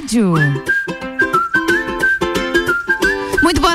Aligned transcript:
rádio. 0.00 0.34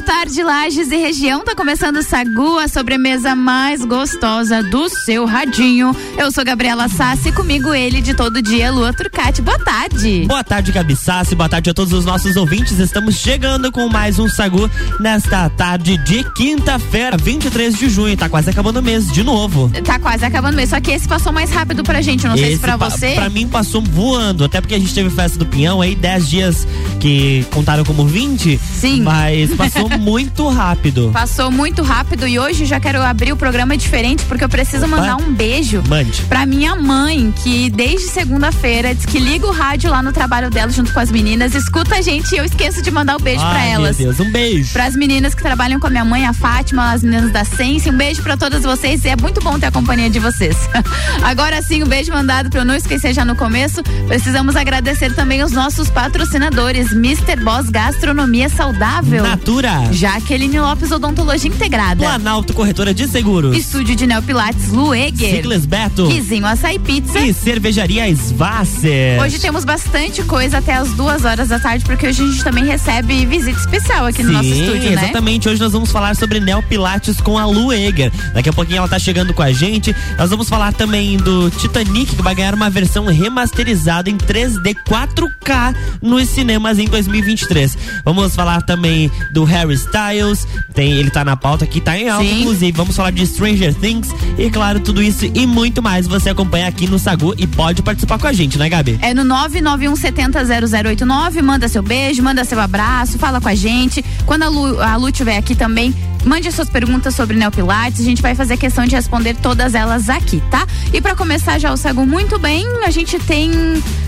Tarde, 0.06 0.44
Lages 0.44 0.92
e 0.92 0.98
região. 0.98 1.44
Tá 1.44 1.56
começando 1.56 1.98
o 1.98 2.04
Sagu, 2.04 2.60
a 2.60 2.68
sobremesa 2.68 3.36
mais 3.36 3.84
gostosa 3.84 4.62
do 4.62 4.88
seu 4.88 5.26
radinho. 5.26 5.96
Eu 6.16 6.32
sou 6.32 6.46
Gabriela 6.46 6.88
Sassi, 6.88 7.32
comigo 7.32 7.74
ele 7.74 8.02
de 8.02 8.14
todo 8.14 8.40
dia, 8.40 8.72
Lua 8.72 8.94
Turcati. 8.94 9.42
Boa 9.42 9.58
tarde. 9.58 10.26
Boa 10.28 10.44
tarde, 10.44 10.72
Gabi 10.72 10.96
Sassi. 10.96 11.34
Boa 11.34 11.50
tarde 11.50 11.72
a 11.72 11.74
todos 11.74 11.92
os 11.92 12.06
nossos 12.06 12.36
ouvintes. 12.36 12.78
Estamos 12.78 13.16
chegando 13.16 13.72
com 13.72 13.90
mais 13.90 14.20
um 14.20 14.30
Sagu 14.30 14.70
nesta 15.00 15.50
tarde 15.50 15.98
de 15.98 16.24
quinta-feira, 16.34 17.18
23 17.18 17.76
de 17.76 17.90
junho. 17.90 18.16
Tá 18.16 18.30
quase 18.30 18.52
acabando 18.52 18.80
o 18.80 18.84
mês 18.84 19.12
de 19.12 19.24
novo. 19.24 19.72
Tá 19.84 19.98
quase 19.98 20.24
acabando 20.24 20.54
o 20.54 20.58
mês, 20.58 20.70
só 20.70 20.80
que 20.80 20.92
esse 20.92 21.08
passou 21.08 21.34
mais 21.34 21.50
rápido 21.50 21.84
pra 21.84 22.00
gente. 22.02 22.28
Não 22.28 22.38
sei 22.38 22.50
Esse 22.50 22.56
se 22.56 22.62
pra 22.62 22.78
você. 22.78 23.14
Pra 23.14 23.30
mim 23.30 23.48
passou 23.48 23.82
voando, 23.82 24.44
até 24.44 24.62
porque 24.62 24.76
a 24.76 24.80
gente 24.80 24.94
teve 24.94 25.10
festa 25.10 25.40
do 25.40 25.48
Pinhão 25.48 25.82
aí, 25.82 25.96
10 25.96 26.30
dias 26.30 26.68
que 27.00 27.44
contaram 27.52 27.84
como 27.84 28.06
20. 28.06 28.60
Sim. 28.80 29.02
Mas 29.02 29.50
passou 29.56 29.90
muito 29.98 30.48
rápido. 30.50 31.10
Passou 31.12 31.52
muito 31.52 31.82
rápido 31.84 32.28
e 32.28 32.40
hoje 32.40 32.66
já 32.66 32.80
quero 32.80 33.02
abrir 33.02 33.32
o 33.32 33.38
programa 33.38 33.76
diferente 33.78 34.24
porque 34.26 34.44
eu 34.44 34.50
preciso 34.50 34.86
Opa. 34.86 34.98
mandar 34.98 35.16
um 35.18 35.34
beijo 35.34 35.84
Mande. 35.88 36.22
pra 36.24 36.46
minha 36.46 36.76
mãe, 36.76 37.34
que 37.44 37.70
desde 37.70 38.08
segunda-feira 38.10 38.94
diz 38.94 39.06
que 39.06 39.20
liga 39.20 39.46
o 39.48 39.52
rádio 39.52 39.90
lá 39.90 40.02
no 40.02 40.12
trabalho 40.12 40.50
dela 40.50 40.72
junto 40.72 40.94
com 40.94 41.00
as 41.00 41.12
meninas, 41.12 41.56
escuta 41.56 41.96
a 41.96 42.02
gente 42.02 42.34
e 42.34 42.38
eu 42.38 42.46
esqueço 42.46 42.82
de 42.82 42.92
mandar 42.92 43.16
o 43.16 43.20
beijo 43.20 43.42
pra 43.42 43.60
Ai, 43.60 43.72
elas. 43.72 43.98
Meu 43.98 44.14
Deus, 44.14 44.28
um 44.28 44.32
beijo. 44.32 44.74
Para 44.74 44.86
as 44.86 44.96
meninas 44.96 45.34
que 45.34 45.42
trabalham 45.42 45.80
com 45.80 45.88
a 45.88 45.90
minha 45.90 46.06
mãe, 46.06 46.26
a 46.26 46.34
Fátima, 46.34 46.92
as 46.92 47.04
meninas 47.04 47.32
da 47.32 47.44
Sense, 47.44 47.90
um 47.90 47.98
beijo 47.98 48.22
para 48.22 48.38
todas 48.38 48.64
vocês 48.64 49.04
e 49.06 49.10
é 49.10 49.16
muito 49.16 49.42
bom 49.42 49.60
ter 49.60 49.68
a 49.68 49.72
companhia 49.72 50.10
de 50.10 50.20
vocês. 50.20 50.56
Agora 51.24 51.62
sim, 51.62 51.84
um 51.84 51.88
beijo 51.88 52.12
mandado 52.12 52.50
para 52.50 52.62
eu 52.62 52.66
não 52.66 52.76
esquecer 52.76 53.14
já 53.14 53.24
no 53.26 53.36
começo. 53.36 53.82
Precisamos 54.08 54.56
agradecer 54.56 55.14
também 55.14 55.44
os 55.44 55.52
nossos 55.52 55.90
patrocinadores, 55.90 56.92
Mr. 56.92 57.38
Boss 57.44 57.70
Gastronomia 57.70 58.50
Saudável, 58.50 59.24
Natura. 59.24 59.72
Jaqueline 59.92 60.60
Lopes 60.60 60.92
Odontologia 60.92 61.50
Integrada, 61.50 62.04
Planalto 62.04 62.54
Corretora 62.54 62.94
de 62.94 63.08
Seguros. 63.08 63.56
Estúdio 63.56 63.96
de 63.96 64.08
Neopilates 64.08 64.70
Lueger, 64.70 65.36
Ciclis 65.36 65.66
Beto. 65.66 66.08
Guizinho 66.08 66.46
Açaí 66.46 66.80
Pizza. 66.80 67.20
E 67.20 67.34
Cervejaria 67.34 68.08
Svasser. 68.16 69.22
Hoje 69.22 69.40
temos 69.40 69.64
bastante 69.64 70.24
coisa 70.24 70.58
até 70.58 70.74
as 70.74 70.90
duas 70.94 71.24
horas 71.24 71.50
da 71.50 71.60
tarde, 71.60 71.86
porque 71.86 72.08
hoje 72.08 72.24
a 72.24 72.28
gente 72.28 72.44
também 72.44 72.66
recebe 72.66 73.26
visita 73.26 73.60
especial 73.60 74.06
aqui 74.06 74.24
no 74.24 74.32
nosso 74.32 74.50
Sim, 74.50 74.62
estúdio, 74.62 74.92
né? 74.92 75.04
exatamente. 75.04 75.48
Hoje 75.48 75.62
nós 75.62 75.72
vamos 75.72 75.92
falar 75.92 76.16
sobre 76.16 76.40
Neo 76.40 76.64
Pilates 76.64 77.22
com 77.22 77.38
a 77.38 77.46
Lu 77.46 77.72
Eger. 77.72 78.12
Daqui 78.34 78.50
a 78.50 78.54
pouquinho 78.54 78.80
ela 78.80 78.88
tá 78.88 79.00
chegando 79.00 79.34
com 79.34 79.42
a 79.44 79.52
gente. 79.52 79.96
Nós 80.18 80.30
vamos 80.30 80.50
falar 80.50 80.74
também 80.74 81.18
do 81.18 81.50
Titanic, 81.52 82.16
que 82.16 82.22
vai 82.22 82.34
ganhar 82.34 82.54
uma 82.56 82.70
versão 82.70 83.06
remasterizada 83.06 84.10
em 84.10 84.18
3D 84.18 84.76
4K 84.88 85.76
nos 86.02 86.28
cinemas 86.30 86.80
em 86.80 86.86
2023. 86.86 87.78
Vamos 88.04 88.36
falar 88.36 88.62
também 88.62 89.12
do 89.32 89.44
Harry 89.44 89.75
Styles. 89.76 90.48
Tem, 90.74 90.94
ele 90.94 91.10
tá 91.10 91.24
na 91.24 91.38
pauta 91.38 91.66
aqui, 91.66 91.80
tá 91.80 91.98
em 91.98 92.10
alta, 92.10 92.26
Sim. 92.26 92.42
inclusive. 92.42 92.72
Vamos 92.72 92.96
falar 92.96 93.12
de 93.12 93.26
Stranger 93.26 93.74
Things. 93.74 94.10
E 94.38 94.50
claro, 94.50 94.80
tudo 94.80 95.02
isso 95.02 95.26
e 95.34 95.46
muito 95.46 95.82
mais 95.82 96.08
você 96.08 96.30
acompanha 96.30 96.68
aqui 96.68 96.88
no 96.88 97.00
Sagu 97.00 97.34
e 97.38 97.48
pode 97.48 97.82
participar 97.82 98.18
com 98.18 98.28
a 98.28 98.34
gente, 98.34 98.58
né, 98.58 98.70
Gabi? 98.70 99.00
É 99.02 99.14
no 99.14 99.24
991700089, 99.24 101.42
manda 101.42 101.68
seu 101.68 101.84
beijo, 101.84 102.24
manda 102.24 102.44
seu 102.44 102.60
abraço, 102.60 103.18
fala 103.18 103.40
com 103.40 103.50
a 103.50 103.56
gente. 103.56 104.04
Quando 104.26 104.44
a 104.44 104.50
Lu, 104.50 104.82
a 104.82 104.96
Lu 104.96 105.10
estiver 105.10 105.38
aqui 105.38 105.56
também, 105.56 105.94
mande 106.26 106.48
as 106.48 106.56
suas 106.56 106.70
perguntas 106.70 107.16
sobre 107.16 107.38
Neopilates, 107.38 108.02
a 108.02 108.04
gente 108.04 108.22
vai 108.22 108.36
fazer 108.36 108.58
questão 108.58 108.86
de 108.86 108.96
responder 108.96 109.36
todas 109.36 109.76
elas 109.76 110.10
aqui, 110.10 110.42
tá? 110.50 110.66
E 110.94 111.00
pra 111.00 111.16
começar 111.16 111.60
já 111.60 111.72
o 111.72 111.78
Sagu 111.78 112.06
muito 112.06 112.40
bem, 112.40 112.66
a 112.86 112.90
gente 112.90 113.20
tem 113.20 113.52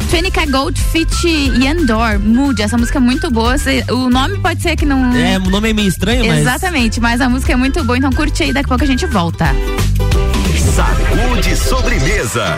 Twinica 0.10 0.46
Gold 0.46 0.80
Fit 0.80 1.28
Yandor, 1.62 2.20
Mood, 2.20 2.62
essa 2.62 2.78
música 2.78 2.98
é 2.98 3.02
muito 3.02 3.30
boa, 3.30 3.56
o 3.90 4.10
nome 4.10 4.38
pode 4.40 4.62
ser 4.62 4.76
que 4.76 4.86
não... 4.86 5.14
É, 5.16 5.38
o 5.38 5.50
nome 5.50 5.70
é 5.70 5.74
meio 5.74 5.88
estranho, 5.88 6.26
mas. 6.26 6.40
Exatamente, 6.40 7.00
mas 7.00 7.20
a 7.20 7.30
música 7.30 7.54
é 7.54 7.56
muito 7.56 7.84
boa, 7.84 7.98
então 7.98 8.12
curte 8.12 8.44
aí, 8.44 8.54
daqui 8.54 8.66
a 8.66 8.70
pouco 8.70 8.84
a 8.84 8.88
gente 8.88 9.06
volta. 9.06 9.46
Sacude 10.76 11.56
sobremesa. 11.56 12.58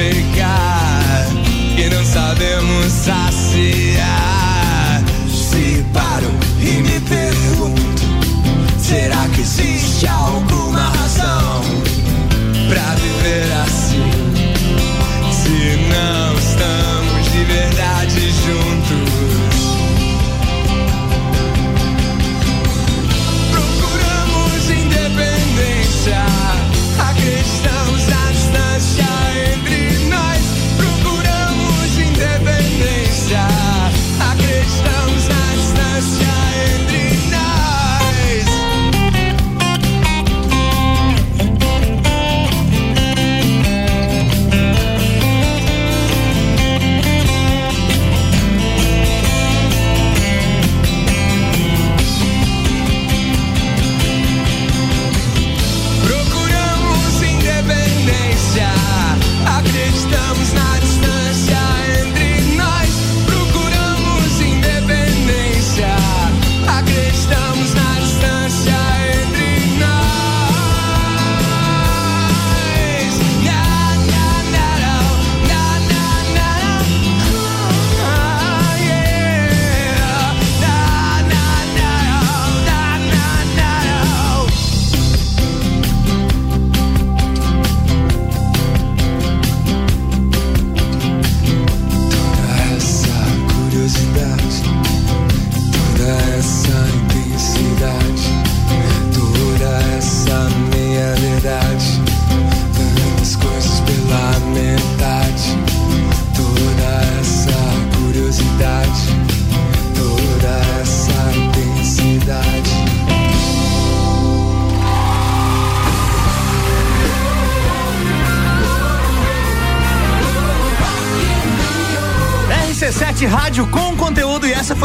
Explicar, 0.00 1.26
não 1.90 2.04
sabemos 2.04 2.92
saciar. 2.92 3.45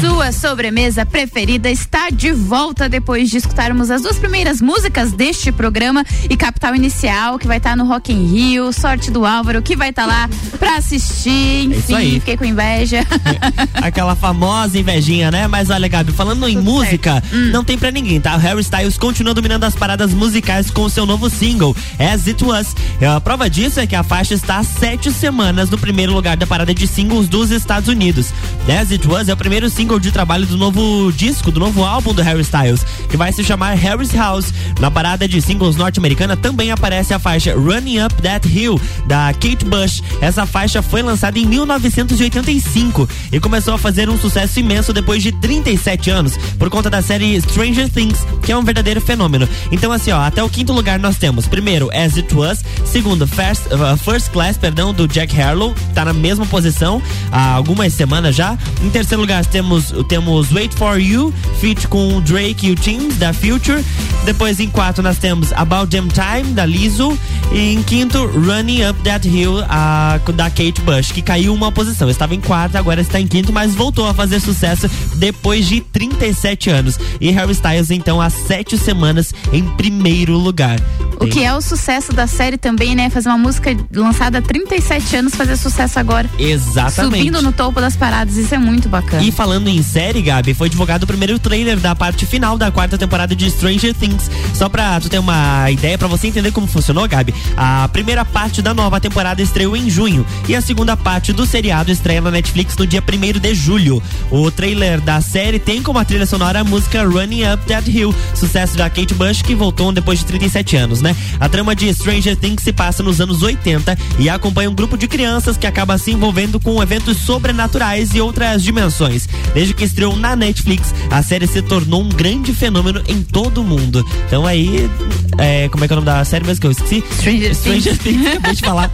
Sua 0.00 0.30
sobremesa 0.30 1.04
preferida 1.04 1.68
está 1.68 2.08
de 2.10 2.30
volta 2.32 2.88
depois 2.88 3.28
de 3.30 3.36
escutarmos 3.38 3.90
as 3.90 4.02
duas 4.02 4.16
primeiras 4.16 4.60
músicas 4.60 5.10
deste 5.10 5.50
programa 5.50 6.04
e 6.30 6.36
Capital 6.36 6.76
Inicial, 6.76 7.36
que 7.36 7.48
vai 7.48 7.56
estar 7.56 7.76
no 7.76 7.84
Rock 7.84 8.12
in 8.12 8.26
Rio, 8.26 8.72
Sorte 8.72 9.10
do 9.10 9.26
Álvaro, 9.26 9.60
que 9.60 9.74
vai 9.74 9.90
estar 9.90 10.06
lá 10.06 10.28
pra 10.58 10.76
assistir. 10.76 11.64
Enfim, 11.64 11.72
É 11.74 11.78
isso 11.78 11.96
aí. 11.96 12.10
fiquei 12.20 12.36
com 12.36 12.44
inveja. 12.44 13.04
Aquela 13.74 14.14
famosa 14.14 14.78
invejinha, 14.78 15.32
né? 15.32 15.48
Mas 15.48 15.68
olha, 15.68 15.88
Gabi, 15.88 16.12
falando 16.12 16.46
em 16.48 16.54
Tudo 16.54 16.64
música, 16.64 17.22
Hum. 17.32 17.50
não 17.52 17.64
tem 17.64 17.76
pra 17.76 17.90
ninguém, 17.90 18.20
tá? 18.20 18.36
O 18.36 18.38
Harry 18.38 18.60
Styles 18.60 18.96
continua 18.98 19.34
dominando 19.34 19.64
as 19.64 19.74
paradas 19.74 20.12
musicais 20.14 20.70
com 20.70 20.82
o 20.82 20.90
seu 20.90 21.06
novo 21.06 21.28
single, 21.28 21.74
As 21.98 22.28
It 22.28 22.44
Was. 22.44 22.74
A 23.16 23.20
prova 23.20 23.50
disso 23.50 23.80
é 23.80 23.86
que 23.86 23.96
a 23.96 24.04
faixa 24.04 24.34
está 24.34 24.58
há 24.58 24.62
sete 24.64 25.10
semanas 25.10 25.70
no 25.70 25.78
primeiro 25.78 26.12
lugar 26.12 26.36
da 26.36 26.46
parada 26.46 26.72
de 26.72 26.86
singles 26.86 27.28
dos 27.28 27.50
Estados 27.50 27.88
Unidos. 27.88 28.32
As 28.80 28.92
It 28.92 29.06
Was 29.08 29.28
é 29.28 29.32
o 29.32 29.36
primeiro 29.36 29.68
single 29.68 29.87
de 29.96 30.10
trabalho 30.10 30.44
do 30.44 30.56
novo 30.56 31.12
disco, 31.12 31.52
do 31.52 31.60
novo 31.60 31.84
álbum 31.84 32.12
do 32.12 32.20
Harry 32.20 32.42
Styles, 32.42 32.84
que 33.08 33.16
vai 33.16 33.32
se 33.32 33.44
chamar 33.44 33.74
Harry's 33.74 34.12
House. 34.12 34.52
Na 34.80 34.90
parada 34.90 35.28
de 35.28 35.40
singles 35.40 35.76
norte-americana 35.76 36.36
também 36.36 36.72
aparece 36.72 37.14
a 37.14 37.18
faixa 37.18 37.54
Running 37.54 38.04
Up 38.04 38.14
That 38.20 38.46
Hill, 38.48 38.80
da 39.06 39.32
Kate 39.32 39.64
Bush. 39.64 40.02
Essa 40.20 40.44
faixa 40.44 40.82
foi 40.82 41.00
lançada 41.00 41.38
em 41.38 41.46
1985 41.46 43.08
e 43.30 43.38
começou 43.38 43.74
a 43.74 43.78
fazer 43.78 44.10
um 44.10 44.18
sucesso 44.18 44.58
imenso 44.58 44.92
depois 44.92 45.22
de 45.22 45.30
37 45.32 46.10
anos, 46.10 46.36
por 46.58 46.68
conta 46.68 46.90
da 46.90 47.00
série 47.00 47.40
Stranger 47.40 47.88
Things, 47.88 48.18
que 48.42 48.50
é 48.50 48.56
um 48.56 48.64
verdadeiro 48.64 49.00
fenômeno. 49.00 49.48
Então, 49.70 49.92
assim, 49.92 50.10
ó, 50.10 50.20
até 50.20 50.42
o 50.42 50.50
quinto 50.50 50.72
lugar 50.72 50.98
nós 50.98 51.16
temos, 51.16 51.46
primeiro, 51.46 51.88
As 51.94 52.16
It 52.16 52.34
Was, 52.34 52.64
segundo, 52.84 53.26
First, 53.26 53.66
uh, 53.66 53.96
First 53.96 54.30
Class, 54.32 54.56
perdão, 54.58 54.92
do 54.92 55.06
Jack 55.06 55.40
Harlow, 55.40 55.74
tá 55.94 56.04
na 56.04 56.12
mesma 56.12 56.44
posição 56.46 57.00
há 57.30 57.52
algumas 57.52 57.92
semanas 57.92 58.34
já. 58.34 58.56
Em 58.82 58.90
terceiro 58.90 59.20
lugar, 59.20 59.44
temos, 59.46 59.77
temos 60.08 60.52
Wait 60.52 60.74
For 60.74 60.98
You, 60.98 61.32
feat 61.60 61.88
com 61.88 62.16
o 62.16 62.20
Drake 62.20 62.66
e 62.66 62.70
o 62.72 62.74
Teams, 62.74 63.16
da 63.16 63.32
Future. 63.32 63.84
Depois, 64.24 64.60
em 64.60 64.68
quarto, 64.68 65.02
nós 65.02 65.18
temos 65.18 65.52
About 65.52 65.88
Them 65.90 66.08
Time, 66.08 66.52
da 66.52 66.66
Lizzo. 66.66 67.18
E 67.52 67.74
em 67.74 67.82
quinto, 67.82 68.26
Running 68.26 68.86
Up 68.88 69.00
That 69.02 69.26
Hill, 69.26 69.64
a, 69.68 70.20
da 70.34 70.50
Kate 70.50 70.80
Bush, 70.82 71.12
que 71.12 71.22
caiu 71.22 71.54
uma 71.54 71.72
posição. 71.72 72.10
Estava 72.10 72.34
em 72.34 72.40
quarto, 72.40 72.76
agora 72.76 73.00
está 73.00 73.18
em 73.20 73.26
quinto, 73.26 73.52
mas 73.52 73.74
voltou 73.74 74.06
a 74.06 74.12
fazer 74.12 74.40
sucesso 74.40 74.88
depois 75.16 75.66
de 75.66 75.80
37 75.80 76.70
anos. 76.70 76.98
E 77.20 77.30
Harry 77.30 77.52
Styles, 77.52 77.90
então, 77.90 78.20
há 78.20 78.28
sete 78.28 78.76
semanas 78.76 79.32
em 79.52 79.64
primeiro 79.76 80.36
lugar. 80.36 80.78
O 81.20 81.26
que 81.26 81.42
é 81.42 81.54
o 81.54 81.60
sucesso 81.60 82.12
da 82.12 82.26
série 82.26 82.56
também, 82.56 82.94
né? 82.94 83.10
Fazer 83.10 83.28
uma 83.28 83.38
música 83.38 83.74
lançada 83.92 84.38
há 84.38 84.42
37 84.42 85.16
anos 85.16 85.34
fazer 85.34 85.56
sucesso 85.56 85.98
agora. 85.98 86.28
Exatamente. 86.38 87.16
Subindo 87.16 87.42
no 87.42 87.52
topo 87.52 87.80
das 87.80 87.96
paradas, 87.96 88.36
isso 88.36 88.54
é 88.54 88.58
muito 88.58 88.88
bacana. 88.88 89.22
E 89.22 89.32
falando 89.32 89.67
em 89.68 89.82
série, 89.82 90.22
Gabi, 90.22 90.54
foi 90.54 90.68
divulgado 90.68 91.04
o 91.04 91.06
primeiro 91.06 91.38
trailer 91.38 91.78
da 91.78 91.94
parte 91.94 92.24
final 92.26 92.56
da 92.56 92.70
quarta 92.70 92.96
temporada 92.96 93.34
de 93.34 93.50
Stranger 93.50 93.94
Things. 93.94 94.30
Só 94.54 94.68
pra 94.68 95.00
tu 95.00 95.08
ter 95.08 95.18
uma 95.18 95.70
ideia, 95.70 95.98
pra 95.98 96.08
você 96.08 96.28
entender 96.28 96.50
como 96.52 96.66
funcionou, 96.66 97.06
Gabi, 97.06 97.34
a 97.56 97.88
primeira 97.88 98.24
parte 98.24 98.62
da 98.62 98.72
nova 98.72 99.00
temporada 99.00 99.42
estreou 99.42 99.76
em 99.76 99.90
junho 99.90 100.24
e 100.48 100.56
a 100.56 100.60
segunda 100.60 100.96
parte 100.96 101.32
do 101.32 101.46
seriado 101.46 101.90
estreia 101.90 102.20
na 102.20 102.30
Netflix 102.30 102.76
no 102.76 102.86
dia 102.86 103.02
1 103.02 103.38
de 103.38 103.54
julho. 103.54 104.02
O 104.30 104.50
trailer 104.50 105.00
da 105.00 105.20
série 105.20 105.58
tem 105.58 105.82
como 105.82 105.98
a 105.98 106.04
trilha 106.04 106.26
sonora 106.26 106.60
a 106.60 106.64
música 106.64 107.04
Running 107.04 107.52
Up 107.52 107.66
That 107.66 107.90
Hill, 107.90 108.14
sucesso 108.34 108.76
da 108.76 108.88
Kate 108.88 109.14
Bush, 109.14 109.42
que 109.42 109.54
voltou 109.54 109.92
depois 109.92 110.18
de 110.18 110.26
37 110.26 110.76
anos, 110.76 111.00
né? 111.02 111.14
A 111.38 111.48
trama 111.48 111.74
de 111.74 111.92
Stranger 111.92 112.36
Things 112.36 112.62
se 112.62 112.72
passa 112.72 113.02
nos 113.02 113.20
anos 113.20 113.42
80 113.42 113.96
e 114.18 114.28
acompanha 114.28 114.70
um 114.70 114.74
grupo 114.74 114.96
de 114.96 115.06
crianças 115.06 115.56
que 115.56 115.66
acaba 115.66 115.98
se 115.98 116.10
envolvendo 116.10 116.58
com 116.60 116.82
eventos 116.82 117.18
sobrenaturais 117.18 118.14
e 118.14 118.20
outras 118.20 118.62
dimensões. 118.62 119.28
Desde 119.58 119.74
que 119.74 119.82
estreou 119.82 120.14
na 120.14 120.36
Netflix, 120.36 120.94
a 121.10 121.20
série 121.20 121.44
se 121.48 121.60
tornou 121.60 122.00
um 122.00 122.08
grande 122.08 122.54
fenômeno 122.54 123.02
em 123.08 123.24
todo 123.24 123.60
o 123.60 123.64
mundo. 123.64 124.06
Então 124.24 124.46
aí, 124.46 124.88
é, 125.36 125.68
como 125.68 125.82
é 125.84 125.88
que 125.88 125.92
é 125.92 125.96
o 125.96 126.00
nome 126.00 126.06
da 126.06 126.24
série 126.24 126.46
mesmo 126.46 126.60
que 126.60 126.66
eu 126.68 126.70
esqueci? 126.70 127.02
Stranger 127.14 127.52
Stranger 127.56 127.98
Things, 127.98 128.26
acabei 128.38 128.54
de 128.54 128.60
falar. 128.60 128.88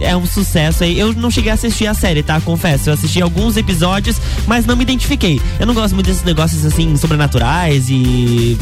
É 0.00 0.16
um 0.16 0.26
sucesso 0.26 0.82
aí. 0.82 0.98
Eu 0.98 1.12
não 1.12 1.30
cheguei 1.30 1.52
a 1.52 1.54
assistir 1.54 1.86
a 1.86 1.94
série, 1.94 2.24
tá? 2.24 2.40
Confesso. 2.40 2.90
Eu 2.90 2.94
assisti 2.94 3.22
alguns 3.22 3.56
episódios, 3.56 4.20
mas 4.44 4.66
não 4.66 4.74
me 4.74 4.82
identifiquei. 4.82 5.40
Eu 5.60 5.68
não 5.68 5.74
gosto 5.74 5.94
muito 5.94 6.06
desses 6.06 6.24
negócios 6.24 6.66
assim, 6.66 6.96
sobrenaturais 6.96 7.88
e. 7.88 8.58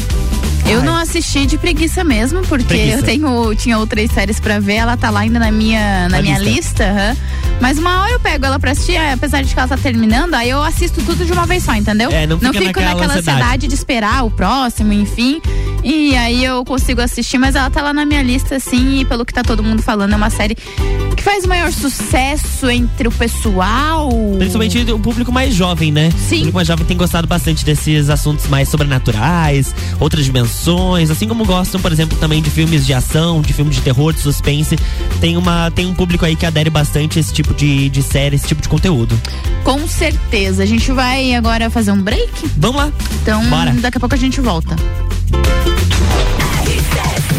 Eu 0.69 0.83
não 0.83 0.95
assisti 0.97 1.45
de 1.45 1.57
preguiça 1.57 2.03
mesmo, 2.03 2.41
porque 2.41 2.65
Preguiça. 2.65 2.97
eu 2.97 3.03
tenho, 3.03 3.55
tinha 3.55 3.77
outras 3.77 4.11
séries 4.11 4.39
pra 4.39 4.59
ver, 4.59 4.75
ela 4.75 4.97
tá 4.97 5.09
lá 5.09 5.21
ainda 5.21 5.39
na 5.39 5.49
minha, 5.51 6.03
na 6.03 6.17
Na 6.17 6.21
minha 6.21 6.37
lista. 6.37 6.55
lista, 6.55 6.83
aham. 6.83 7.17
mas 7.61 7.77
uma 7.77 8.01
hora 8.01 8.11
eu 8.11 8.19
pego 8.19 8.45
ela 8.45 8.59
pra 8.59 8.71
assistir, 8.71 8.97
apesar 8.97 9.41
de 9.43 9.53
que 9.53 9.59
ela 9.59 9.67
tá 9.67 9.77
terminando, 9.77 10.33
aí 10.33 10.49
eu 10.49 10.61
assisto 10.61 11.01
tudo 11.03 11.25
de 11.25 11.31
uma 11.31 11.45
vez 11.45 11.63
só, 11.63 11.73
entendeu? 11.73 12.11
É, 12.11 12.27
não 12.27 12.37
fica 12.37 12.51
fico 12.53 12.65
naquela 12.65 12.93
naquela 12.93 13.13
ansiedade 13.19 13.67
de 13.67 13.73
esperar 13.75 14.25
o 14.25 14.29
próximo, 14.31 14.91
enfim. 14.91 15.41
E 15.89 16.17
aí 16.17 16.43
eu 16.43 16.65
consigo 16.65 16.99
assistir, 16.99 17.37
mas 17.37 17.55
ela 17.55 17.69
tá 17.69 17.81
lá 17.81 17.93
na 17.93 18.05
minha 18.05 18.21
lista, 18.21 18.57
assim, 18.57 18.99
e 18.99 19.05
pelo 19.05 19.25
que 19.25 19.33
tá 19.33 19.41
todo 19.41 19.63
mundo 19.63 19.81
falando, 19.81 20.11
é 20.11 20.17
uma 20.17 20.29
série 20.29 20.53
que 20.53 21.23
faz 21.23 21.45
o 21.45 21.47
maior 21.47 21.71
sucesso 21.71 22.69
entre 22.69 23.07
o 23.07 23.11
pessoal. 23.11 24.09
Principalmente 24.37 24.91
o 24.91 24.99
público 24.99 25.31
mais 25.31 25.55
jovem, 25.55 25.89
né? 25.89 26.11
Sim. 26.11 26.17
O 26.17 26.39
público 26.39 26.55
mais 26.55 26.67
jovem 26.67 26.85
tem 26.85 26.97
gostado 26.97 27.25
bastante 27.25 27.63
desses 27.63 28.09
assuntos 28.09 28.47
mais 28.47 28.67
sobrenaturais, 28.67 29.73
outras 29.97 30.25
dimensões, 30.25 31.09
assim 31.09 31.25
como 31.25 31.45
gostam, 31.45 31.79
por 31.79 31.93
exemplo, 31.93 32.17
também 32.17 32.41
de 32.41 32.49
filmes 32.49 32.85
de 32.85 32.93
ação, 32.93 33.41
de 33.41 33.53
filmes 33.53 33.77
de 33.77 33.81
terror, 33.81 34.11
de 34.11 34.19
suspense. 34.19 34.75
Tem, 35.21 35.37
uma, 35.37 35.71
tem 35.71 35.85
um 35.85 35.93
público 35.93 36.25
aí 36.25 36.35
que 36.35 36.45
adere 36.45 36.69
bastante 36.69 37.17
a 37.17 37.21
esse 37.21 37.31
tipo 37.33 37.53
de, 37.53 37.87
de 37.87 38.03
série, 38.03 38.35
esse 38.35 38.45
tipo 38.45 38.61
de 38.61 38.67
conteúdo. 38.67 39.17
Com 39.63 39.87
certeza. 39.87 40.63
A 40.63 40.65
gente 40.65 40.91
vai 40.91 41.33
agora 41.33 41.69
fazer 41.69 41.93
um 41.93 42.01
break? 42.01 42.29
Vamos 42.57 42.75
lá. 42.75 42.91
Então, 43.21 43.41
Bora. 43.45 43.71
daqui 43.71 43.95
a 43.95 43.99
pouco 44.01 44.15
a 44.15 44.17
gente 44.17 44.41
volta. 44.41 44.75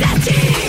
Saturday. 0.01 0.68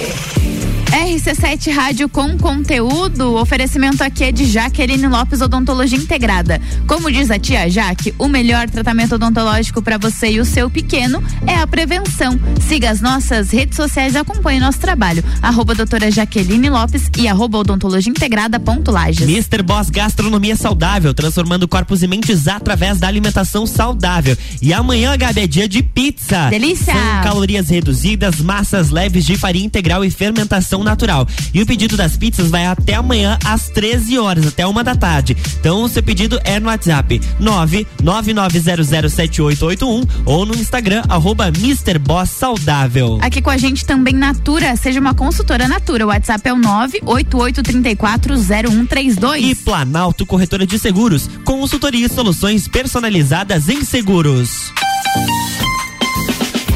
RC7 0.91 1.71
Rádio 1.71 2.09
com 2.09 2.35
conteúdo. 2.37 3.31
O 3.31 3.41
oferecimento 3.41 4.03
aqui 4.03 4.23
é 4.23 4.31
de 4.31 4.45
Jaqueline 4.45 5.07
Lopes 5.07 5.39
Odontologia 5.39 5.97
Integrada. 5.97 6.59
Como 6.87 7.11
diz 7.11 7.29
a 7.29 7.37
tia 7.37 7.69
Jaque, 7.69 8.13
o 8.17 8.27
melhor 8.27 8.67
tratamento 8.69 9.15
odontológico 9.15 9.81
para 9.81 9.97
você 9.97 10.31
e 10.31 10.39
o 10.39 10.45
seu 10.45 10.69
pequeno 10.69 11.23
é 11.45 11.55
a 11.55 11.67
prevenção. 11.67 12.39
Siga 12.67 12.89
as 12.89 13.01
nossas 13.01 13.51
redes 13.51 13.75
sociais 13.75 14.15
e 14.15 14.17
acompanhe 14.17 14.59
nosso 14.59 14.79
trabalho. 14.79 15.23
Arroba 15.41 15.75
doutora 15.75 16.09
Jaqueline 16.09 16.69
Lopes 16.69 17.09
e 17.17 17.27
arroba 17.27 17.59
odontologia 17.59 18.11
integrada 18.11 18.59
ponto 18.59 18.89
Lages. 18.91 19.29
Mr. 19.29 19.61
Boss 19.61 19.89
Gastronomia 19.89 20.55
Saudável, 20.55 21.13
transformando 21.13 21.67
corpos 21.67 22.01
e 22.01 22.07
mentes 22.07 22.47
através 22.47 22.99
da 22.99 23.07
alimentação 23.07 23.67
saudável. 23.67 24.35
E 24.59 24.73
amanhã, 24.73 25.15
Gabi, 25.15 25.41
é 25.41 25.47
dia 25.47 25.67
de 25.67 25.83
pizza. 25.83 26.49
Delícia! 26.49 26.93
São 26.93 27.23
calorias 27.23 27.69
reduzidas, 27.69 28.41
massas 28.41 28.89
leves 28.89 29.23
de 29.23 29.37
farinha 29.37 29.65
integral 29.65 30.03
e 30.03 30.09
fermentação 30.09 30.78
natural. 30.83 31.27
E 31.53 31.61
o 31.61 31.65
pedido 31.65 31.97
das 31.97 32.17
pizzas 32.17 32.49
vai 32.49 32.65
até 32.65 32.95
amanhã 32.95 33.37
às 33.45 33.69
13 33.69 34.17
horas, 34.17 34.47
até 34.47 34.65
uma 34.65 34.83
da 34.83 34.95
tarde. 34.95 35.37
Então, 35.59 35.83
o 35.83 35.89
seu 35.89 36.03
pedido 36.03 36.39
é 36.43 36.59
no 36.59 36.67
WhatsApp 36.67 37.21
999007881 37.41 40.07
ou 40.25 40.45
no 40.45 40.53
Instagram, 40.55 41.03
arroba 41.07 41.51
Saudável. 42.25 43.19
Aqui 43.21 43.41
com 43.41 43.49
a 43.49 43.57
gente 43.57 43.85
também 43.85 44.13
Natura, 44.13 44.75
seja 44.75 44.99
uma 44.99 45.13
consultora 45.13 45.65
Natura. 45.67 46.05
O 46.05 46.09
WhatsApp 46.09 46.47
é 46.47 46.53
o 46.53 46.57
988340132. 46.57 49.41
E 49.41 49.55
Planalto 49.55 50.25
Corretora 50.25 50.65
de 50.65 50.79
Seguros, 50.79 51.29
consultoria 51.43 52.05
e 52.05 52.09
soluções 52.09 52.67
personalizadas 52.67 53.69
em 53.69 53.83
seguros. 53.83 54.71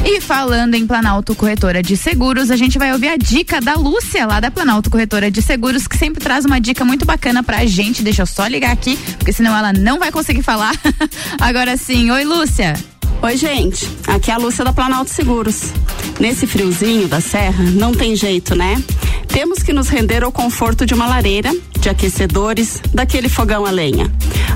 E 0.06 0.20
falando 0.20 0.74
em 0.74 0.86
Planalto 0.86 1.34
Corretora 1.34 1.82
de 1.82 1.96
Seguros, 1.96 2.50
a 2.50 2.56
gente 2.56 2.78
vai 2.78 2.92
ouvir 2.92 3.08
a 3.08 3.16
dica 3.16 3.58
da 3.58 3.74
Lúcia, 3.74 4.26
lá 4.26 4.38
da 4.38 4.50
Planalto 4.50 4.90
Corretora 4.90 5.30
de 5.30 5.40
Seguros, 5.40 5.88
que 5.88 5.96
sempre 5.96 6.22
traz 6.22 6.44
uma 6.44 6.60
dica 6.60 6.84
muito 6.84 7.06
bacana 7.06 7.42
pra 7.42 7.64
gente. 7.64 8.02
Deixa 8.02 8.20
eu 8.20 8.26
só 8.26 8.46
ligar 8.46 8.70
aqui, 8.70 8.98
porque 9.16 9.32
senão 9.32 9.56
ela 9.56 9.72
não 9.72 9.98
vai 9.98 10.12
conseguir 10.12 10.42
falar. 10.42 10.74
Agora 11.40 11.76
sim, 11.78 12.10
oi 12.10 12.22
Lúcia. 12.22 12.74
Oi, 13.22 13.38
gente. 13.38 13.88
Aqui 14.06 14.30
é 14.30 14.34
a 14.34 14.36
Lúcia 14.36 14.62
da 14.62 14.74
Planalto 14.74 15.10
Seguros. 15.10 15.72
Nesse 16.20 16.46
friozinho 16.46 17.08
da 17.08 17.22
serra, 17.22 17.64
não 17.72 17.94
tem 17.94 18.14
jeito, 18.14 18.54
né? 18.54 18.82
Temos 19.28 19.62
que 19.62 19.72
nos 19.72 19.88
render 19.88 20.22
ao 20.22 20.30
conforto 20.30 20.84
de 20.84 20.92
uma 20.92 21.06
lareira, 21.06 21.50
de 21.80 21.88
aquecedores, 21.88 22.82
daquele 22.92 23.30
fogão 23.30 23.64
a 23.64 23.70
lenha. 23.70 24.12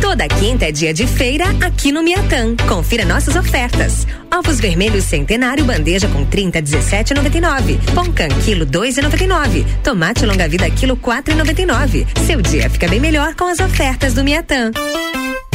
Toda 0.00 0.28
quinta 0.28 0.66
é 0.66 0.72
dia 0.72 0.92
de 0.92 1.06
feira 1.06 1.44
aqui 1.60 1.90
no 1.90 2.02
Miatã. 2.02 2.54
Confira 2.68 3.04
nossas 3.04 3.36
ofertas. 3.36 4.06
Ovos 4.32 4.60
vermelhos 4.60 5.04
centenário 5.04 5.64
bandeja 5.64 6.08
com 6.08 6.24
30 6.24 6.62
17,99. 6.62 7.78
Pão 7.94 8.06
quilo 8.44 8.66
2,99. 8.66 9.64
Tomate 9.82 10.26
longa 10.26 10.48
vida 10.48 10.68
quilo 10.70 10.96
4,99. 10.96 12.06
Seu 12.26 12.42
dia 12.42 12.68
fica 12.68 12.88
bem 12.88 13.00
melhor 13.00 13.34
com 13.34 13.44
as 13.44 13.60
ofertas 13.60 14.14
do 14.14 14.22
Miatã. 14.22 14.70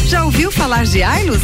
Já 0.06 0.26
ouviu 0.26 0.52
falar 0.52 0.86
de 0.86 1.04
Ailos? 1.04 1.42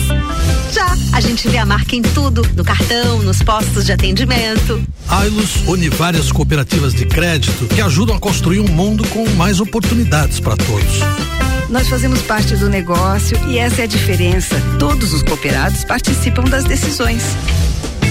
Já. 0.71 0.97
A 1.13 1.21
gente 1.21 1.47
vê 1.47 1.57
a 1.57 1.65
marca 1.65 1.95
em 1.95 2.01
tudo, 2.01 2.41
no 2.55 2.63
cartão, 2.63 3.21
nos 3.21 3.41
postos 3.41 3.85
de 3.85 3.93
atendimento. 3.93 4.83
Ailos 5.07 5.67
une 5.67 5.89
várias 5.89 6.31
cooperativas 6.31 6.93
de 6.93 7.05
crédito 7.05 7.65
que 7.67 7.81
ajudam 7.81 8.15
a 8.15 8.19
construir 8.19 8.59
um 8.59 8.67
mundo 8.67 9.07
com 9.07 9.27
mais 9.31 9.59
oportunidades 9.59 10.39
para 10.39 10.55
todos. 10.57 11.36
Nós 11.69 11.89
fazemos 11.89 12.21
parte 12.21 12.55
do 12.55 12.69
negócio 12.69 13.37
e 13.49 13.57
essa 13.57 13.81
é 13.81 13.83
a 13.83 13.87
diferença. 13.87 14.55
Todos 14.79 15.13
os 15.13 15.21
cooperados 15.21 15.83
participam 15.83 16.43
das 16.43 16.63
decisões. 16.63 17.23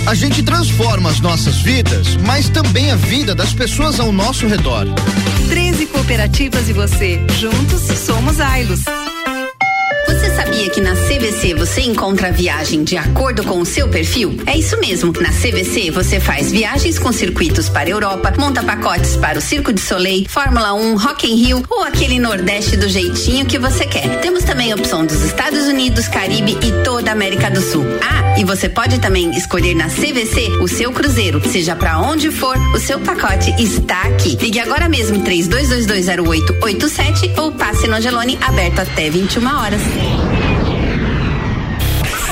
A 0.06 0.14
gente 0.14 0.42
transforma 0.42 1.10
as 1.10 1.20
nossas 1.20 1.56
vidas, 1.56 2.16
mas 2.16 2.48
também 2.48 2.90
a 2.90 2.96
vida 2.96 3.34
das 3.34 3.52
pessoas 3.52 3.98
ao 3.98 4.12
nosso 4.12 4.46
redor. 4.46 4.86
13 5.48 5.86
cooperativas 5.86 6.68
e 6.68 6.72
você. 6.72 7.20
Juntos 7.38 7.82
somos 7.98 8.40
Ailos. 8.40 8.84
Você 10.06 10.30
sabia 10.34 10.70
que 10.70 10.80
na 10.80 10.94
CVC 10.94 11.54
você 11.54 11.80
encontra 11.82 12.30
viagem 12.30 12.84
de 12.84 12.96
acordo 12.96 13.42
com 13.44 13.58
o 13.58 13.66
seu 13.66 13.88
perfil? 13.88 14.36
É 14.46 14.56
isso 14.56 14.78
mesmo. 14.78 15.12
Na 15.20 15.30
CVC 15.30 15.90
você 15.90 16.20
faz 16.20 16.52
viagens 16.52 16.98
com 16.98 17.12
circuitos 17.12 17.68
para 17.68 17.88
a 17.88 17.90
Europa, 17.90 18.32
monta 18.38 18.62
pacotes 18.62 19.16
para 19.16 19.38
o 19.38 19.42
Circo 19.42 19.72
de 19.72 19.80
Soleil, 19.80 20.26
Fórmula 20.28 20.72
1, 20.74 20.96
Rock 20.96 21.30
in 21.30 21.36
Rio 21.36 21.62
ou 21.68 21.82
aquele 21.82 22.18
Nordeste 22.18 22.76
do 22.76 22.88
jeitinho 22.88 23.46
que 23.46 23.58
você 23.58 23.84
quer. 23.84 24.20
Temos 24.20 24.44
também 24.44 24.72
a 24.72 24.76
opção 24.76 25.04
dos 25.04 25.22
Estados 25.22 25.66
Unidos, 25.66 26.08
Caribe 26.08 26.56
e 26.62 26.84
toda 26.84 27.10
a 27.10 27.12
América 27.12 27.50
do 27.50 27.60
Sul. 27.60 27.84
Ah, 28.02 28.38
e 28.38 28.44
você 28.44 28.68
pode 28.68 29.00
também 29.00 29.36
escolher 29.36 29.74
na 29.74 29.88
CVC 29.88 30.58
o 30.60 30.68
seu 30.68 30.92
cruzeiro. 30.92 31.42
Seja 31.48 31.74
para 31.74 31.98
onde 31.98 32.30
for, 32.30 32.56
o 32.74 32.78
seu 32.78 33.00
pacote 33.00 33.50
está 33.60 34.02
aqui. 34.02 34.36
Ligue 34.40 34.60
agora 34.60 34.88
mesmo 34.88 35.24
32220887 35.24 37.38
ou 37.38 37.50
passe 37.52 37.88
no 37.88 37.96
Angelone 37.96 38.38
aberto 38.42 38.80
até 38.80 39.08
21 39.10 39.46
horas. 39.46 39.80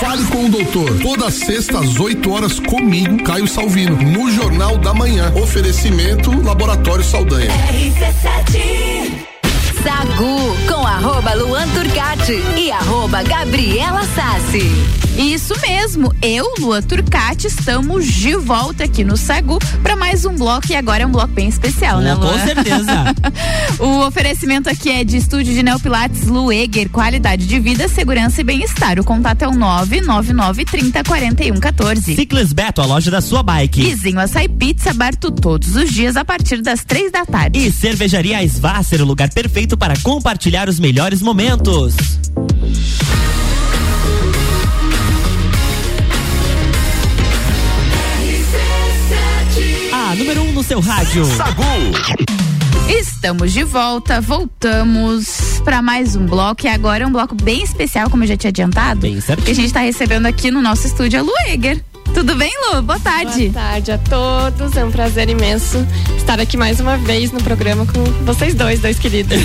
Fale 0.01 0.25
com 0.27 0.47
o 0.47 0.49
doutor. 0.49 0.99
Toda 1.01 1.31
sexta 1.31 1.79
às 1.79 1.99
8 1.99 2.31
horas 2.31 2.61
comigo, 2.61 3.23
Caio 3.23 3.47
Salvino, 3.47 3.97
no 3.97 4.31
Jornal 4.31 4.79
da 4.79 4.93
Manhã. 4.93 5.33
Oferecimento 5.35 6.31
Laboratório 6.43 7.05
Saldanha. 7.05 7.51
Sagu 9.83 10.57
com 10.69 10.87
arroba 10.87 11.35
Luan 11.35 11.69
Turcati 11.69 12.43
e 12.57 12.71
arroba 12.71 13.23
Gabriela 13.23 14.03
Sassi. 14.05 15.04
Isso 15.17 15.55
mesmo, 15.61 16.13
eu, 16.21 16.55
Lua 16.59 16.83
Turcati, 16.83 17.47
estamos 17.47 18.05
de 18.07 18.35
volta 18.37 18.83
aqui 18.85 19.05
no 19.05 19.17
Sagu 19.17 19.59
para 19.81 19.95
mais 19.95 20.25
um 20.25 20.35
bloco 20.35 20.67
e 20.71 20.75
agora 20.75 21.05
é 21.05 21.07
um 21.07 21.11
bloco 21.13 21.29
bem 21.33 21.49
especial, 21.49 22.01
né, 22.01 22.15
Oh, 22.15 22.19
Lua? 22.19 22.33
com 22.33 22.39
certeza. 22.41 23.15
o 23.79 24.07
oferecimento 24.07 24.69
aqui 24.69 24.91
é 24.91 25.05
de 25.05 25.17
estúdio 25.17 25.55
de 25.55 25.63
Neopilates 25.63 26.27
Lueger, 26.27 26.89
qualidade 26.91 27.47
de 27.47 27.61
vida, 27.61 27.87
segurança 27.89 28.41
e 28.41 28.45
bem-estar. 28.45 28.99
O 28.99 29.05
contato 29.05 29.43
é 29.43 29.49
o 29.49 29.55
999 29.55 30.65
30 30.65 31.05
41 31.05 31.61
14. 31.61 32.15
Ciclis 32.17 32.53
Beto, 32.53 32.83
a 32.83 32.87
loja 32.87 33.11
da 33.11 33.21
sua 33.21 33.43
bike. 33.43 33.83
Vizinho 33.85 34.19
Açaí 34.19 34.49
Pizza, 34.49 34.91
aberto 34.91 35.31
todos 35.31 35.77
os 35.77 35.93
dias 35.93 36.17
a 36.17 36.25
partir 36.25 36.61
das 36.61 36.83
três 36.85 37.13
da 37.13 37.25
tarde. 37.25 37.59
E 37.61 37.71
Cervejaria 37.71 38.43
Svasser, 38.45 39.01
o 39.01 39.05
lugar 39.05 39.33
perfeito 39.33 39.77
para 39.77 39.95
compartilhar 40.03 40.69
os 40.69 40.81
melhores 40.81 41.23
momentos. 41.23 41.95
A 50.15 50.17
número 50.17 50.43
1 50.45 50.49
um 50.49 50.53
no 50.53 50.63
seu 50.63 50.79
rádio. 50.79 51.25
Sagu. 51.25 51.65
Estamos 52.89 53.53
de 53.53 53.65
volta, 53.65 54.21
voltamos 54.21 55.61
para 55.65 55.83
mais 55.83 56.15
um 56.15 56.25
bloco 56.25 56.65
e 56.65 56.69
agora 56.69 57.03
é 57.03 57.07
um 57.07 57.11
bloco 57.11 57.35
bem 57.35 57.65
especial, 57.65 58.09
como 58.09 58.23
eu 58.23 58.29
já 58.29 58.37
tinha 58.37 58.51
adiantado. 58.51 59.01
Bem 59.01 59.21
certo. 59.21 59.43
Que 59.43 59.51
a 59.51 59.55
gente 59.55 59.67
está 59.67 59.81
recebendo 59.81 60.27
aqui 60.27 60.53
no 60.53 60.63
nosso 60.63 60.87
estúdio 60.87 61.19
a 61.19 61.23
Lu 61.23 61.33
Eger. 61.49 61.83
Tudo 62.15 62.37
bem, 62.37 62.51
Lu? 62.73 62.81
Boa 62.83 62.99
tarde. 63.01 63.49
Boa 63.49 63.65
tarde 63.65 63.91
a 63.93 63.99
todos. 63.99 64.77
É 64.77 64.85
um 64.85 64.91
prazer 64.91 65.29
imenso 65.29 65.85
estar 66.17 66.39
aqui 66.41 66.57
mais 66.57 66.79
uma 66.81 66.97
vez 66.97 67.33
no 67.33 67.43
programa 67.43 67.85
com 67.87 68.03
vocês 68.25 68.55
dois, 68.55 68.81
dois 68.81 68.99
queridos. 68.99 69.37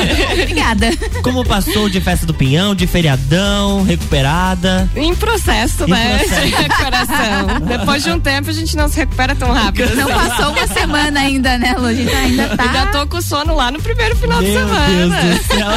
Obrigada. 0.32 0.90
Como 1.22 1.44
passou 1.44 1.88
de 1.88 2.00
festa 2.00 2.26
do 2.26 2.34
Pinhão, 2.34 2.74
de 2.74 2.86
feriadão, 2.86 3.82
recuperada? 3.84 4.88
em 4.94 5.14
processo, 5.14 5.84
Em 5.84 5.90
né? 5.90 6.18
processo. 6.18 6.46
De 6.46 6.50
recuperação. 6.54 7.60
Depois 7.66 8.02
de 8.04 8.10
um 8.10 8.20
tempo 8.20 8.50
a 8.50 8.52
gente 8.52 8.76
não 8.76 8.88
se 8.88 8.96
recupera 8.98 9.34
tão 9.34 9.50
rápido. 9.52 9.94
Não 9.96 10.08
assim. 10.10 10.28
passou 10.28 10.52
uma 10.52 10.66
semana 10.66 11.20
ainda, 11.20 11.56
né, 11.58 11.74
Lu? 11.78 11.86
A 11.86 11.94
gente 11.94 12.14
ainda 12.14 12.48
tá. 12.56 12.62
Ainda 12.64 12.86
tô 12.92 13.06
com 13.06 13.20
sono 13.22 13.54
lá 13.56 13.70
no 13.70 13.80
primeiro 13.80 14.14
final 14.16 14.40
de 14.42 14.48
Meu 14.50 14.60
semana. 14.68 15.22
Deus 15.22 15.38
do 15.38 15.44
céu. 15.46 15.68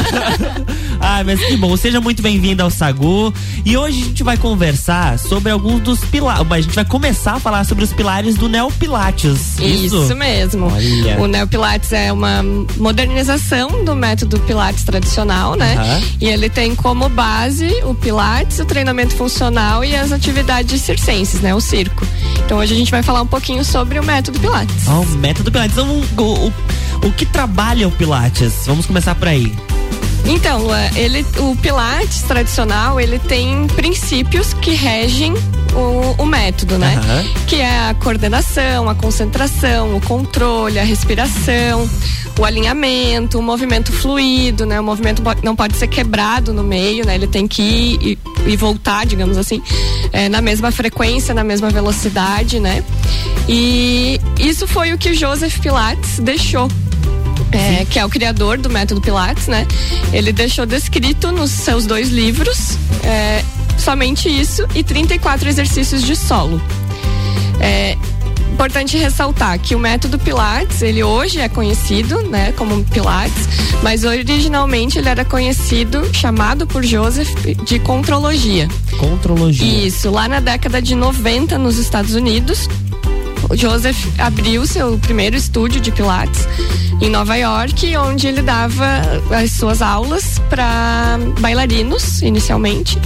Ai, 1.00 1.24
mas 1.24 1.40
que 1.40 1.56
bom. 1.56 1.74
Seja 1.76 2.00
muito 2.00 2.22
bem-vindo 2.22 2.62
ao 2.62 2.70
Sagu. 2.70 3.32
E 3.64 3.76
hoje 3.76 4.02
a 4.02 4.04
gente 4.06 4.22
vai 4.22 4.36
conversar 4.36 5.18
sobre 5.18 5.50
alguns 5.50 5.80
dos 5.80 6.00
pilares. 6.04 6.33
A 6.40 6.60
gente 6.60 6.74
vai 6.74 6.84
começar 6.84 7.34
a 7.34 7.40
falar 7.40 7.64
sobre 7.64 7.84
os 7.84 7.92
pilares 7.92 8.34
do 8.36 8.48
Neopilates. 8.48 9.58
Isso? 9.58 10.04
Isso 10.04 10.16
mesmo. 10.16 10.66
Olha. 10.66 11.20
O 11.20 11.26
Neopilates 11.26 11.92
é 11.92 12.12
uma 12.12 12.42
modernização 12.76 13.84
do 13.84 13.94
método 13.94 14.38
Pilates 14.40 14.84
tradicional, 14.84 15.54
né? 15.54 15.74
Aham. 15.74 16.02
E 16.20 16.26
ele 16.26 16.48
tem 16.48 16.74
como 16.74 17.08
base 17.08 17.68
o 17.84 17.94
Pilates, 17.94 18.58
o 18.58 18.64
treinamento 18.64 19.14
funcional 19.16 19.84
e 19.84 19.94
as 19.94 20.12
atividades 20.12 20.80
circenses, 20.82 21.40
né? 21.40 21.54
O 21.54 21.60
circo. 21.60 22.06
Então 22.44 22.58
hoje 22.58 22.74
a 22.74 22.76
gente 22.76 22.90
vai 22.90 23.02
falar 23.02 23.22
um 23.22 23.26
pouquinho 23.26 23.64
sobre 23.64 23.98
o 23.98 24.04
método 24.04 24.38
Pilates. 24.40 24.88
Ah, 24.88 25.00
o 25.00 25.06
método 25.16 25.50
Pilates. 25.50 25.76
Então, 25.76 25.88
o, 25.88 26.46
o, 26.46 27.08
o 27.08 27.12
que 27.12 27.24
trabalha 27.26 27.86
o 27.88 27.90
Pilates? 27.90 28.64
Vamos 28.66 28.86
começar 28.86 29.14
por 29.14 29.28
aí. 29.28 29.52
Então, 30.26 30.62
Lua, 30.62 30.90
ele, 30.96 31.24
o 31.38 31.54
Pilates 31.56 32.22
tradicional, 32.22 32.98
ele 32.98 33.18
tem 33.18 33.66
princípios 33.68 34.54
que 34.54 34.72
regem 34.72 35.34
o, 35.74 36.22
o 36.22 36.26
método, 36.26 36.78
né? 36.78 36.96
Aham. 36.96 37.24
Que 37.46 37.56
é 37.56 37.90
a 37.90 37.94
coordenação, 37.94 38.88
a 38.88 38.94
concentração, 38.94 39.96
o 39.96 40.00
controle, 40.00 40.78
a 40.78 40.84
respiração, 40.84 41.88
o 42.38 42.44
alinhamento, 42.44 43.38
o 43.38 43.42
movimento 43.42 43.92
fluido, 43.92 44.64
né? 44.64 44.80
O 44.80 44.84
movimento 44.84 45.22
não 45.42 45.54
pode 45.54 45.76
ser 45.76 45.88
quebrado 45.88 46.52
no 46.54 46.64
meio, 46.64 47.04
né? 47.04 47.14
Ele 47.14 47.26
tem 47.26 47.46
que 47.46 47.62
ir 47.62 48.18
e, 48.46 48.52
e 48.52 48.56
voltar, 48.56 49.04
digamos 49.04 49.36
assim, 49.36 49.62
é, 50.12 50.28
na 50.28 50.40
mesma 50.40 50.70
frequência, 50.72 51.34
na 51.34 51.44
mesma 51.44 51.70
velocidade, 51.70 52.58
né? 52.58 52.82
E 53.48 54.20
isso 54.38 54.66
foi 54.66 54.92
o 54.92 54.98
que 54.98 55.10
o 55.10 55.14
Joseph 55.14 55.58
Pilates 55.58 56.18
deixou 56.18 56.68
é, 57.54 57.84
que 57.84 57.98
é 57.98 58.04
o 58.04 58.08
criador 58.08 58.58
do 58.58 58.68
método 58.68 59.00
Pilates, 59.00 59.46
né? 59.46 59.66
Ele 60.12 60.32
deixou 60.32 60.66
descrito 60.66 61.30
nos 61.30 61.50
seus 61.50 61.86
dois 61.86 62.10
livros 62.10 62.76
é, 63.04 63.42
somente 63.78 64.28
isso 64.28 64.66
e 64.74 64.82
34 64.82 65.48
exercícios 65.48 66.02
de 66.02 66.16
solo. 66.16 66.60
É 67.60 67.96
importante 68.52 68.96
ressaltar 68.96 69.58
que 69.58 69.74
o 69.74 69.78
método 69.78 70.18
Pilates, 70.18 70.80
ele 70.80 71.02
hoje 71.02 71.40
é 71.40 71.48
conhecido, 71.48 72.22
né, 72.22 72.52
como 72.52 72.84
Pilates, 72.84 73.48
mas 73.82 74.04
originalmente 74.04 74.96
ele 74.96 75.08
era 75.08 75.24
conhecido, 75.24 76.08
chamado 76.14 76.66
por 76.66 76.84
Joseph, 76.84 77.28
de 77.64 77.78
contrologia. 77.80 78.68
Contrologia. 78.96 79.86
Isso, 79.86 80.10
lá 80.10 80.28
na 80.28 80.38
década 80.38 80.80
de 80.80 80.94
90 80.94 81.58
nos 81.58 81.78
Estados 81.78 82.14
Unidos, 82.14 82.68
o 83.50 83.56
Joseph 83.56 84.06
abriu 84.18 84.66
seu 84.66 84.98
primeiro 84.98 85.36
estúdio 85.36 85.80
de 85.80 85.90
Pilates 85.90 86.46
em 87.00 87.10
Nova 87.10 87.36
York, 87.36 87.96
onde 87.96 88.26
ele 88.26 88.42
dava 88.42 89.02
as 89.30 89.52
suas 89.52 89.82
aulas 89.82 90.38
para 90.48 91.18
bailarinos 91.40 92.22
inicialmente. 92.22 92.98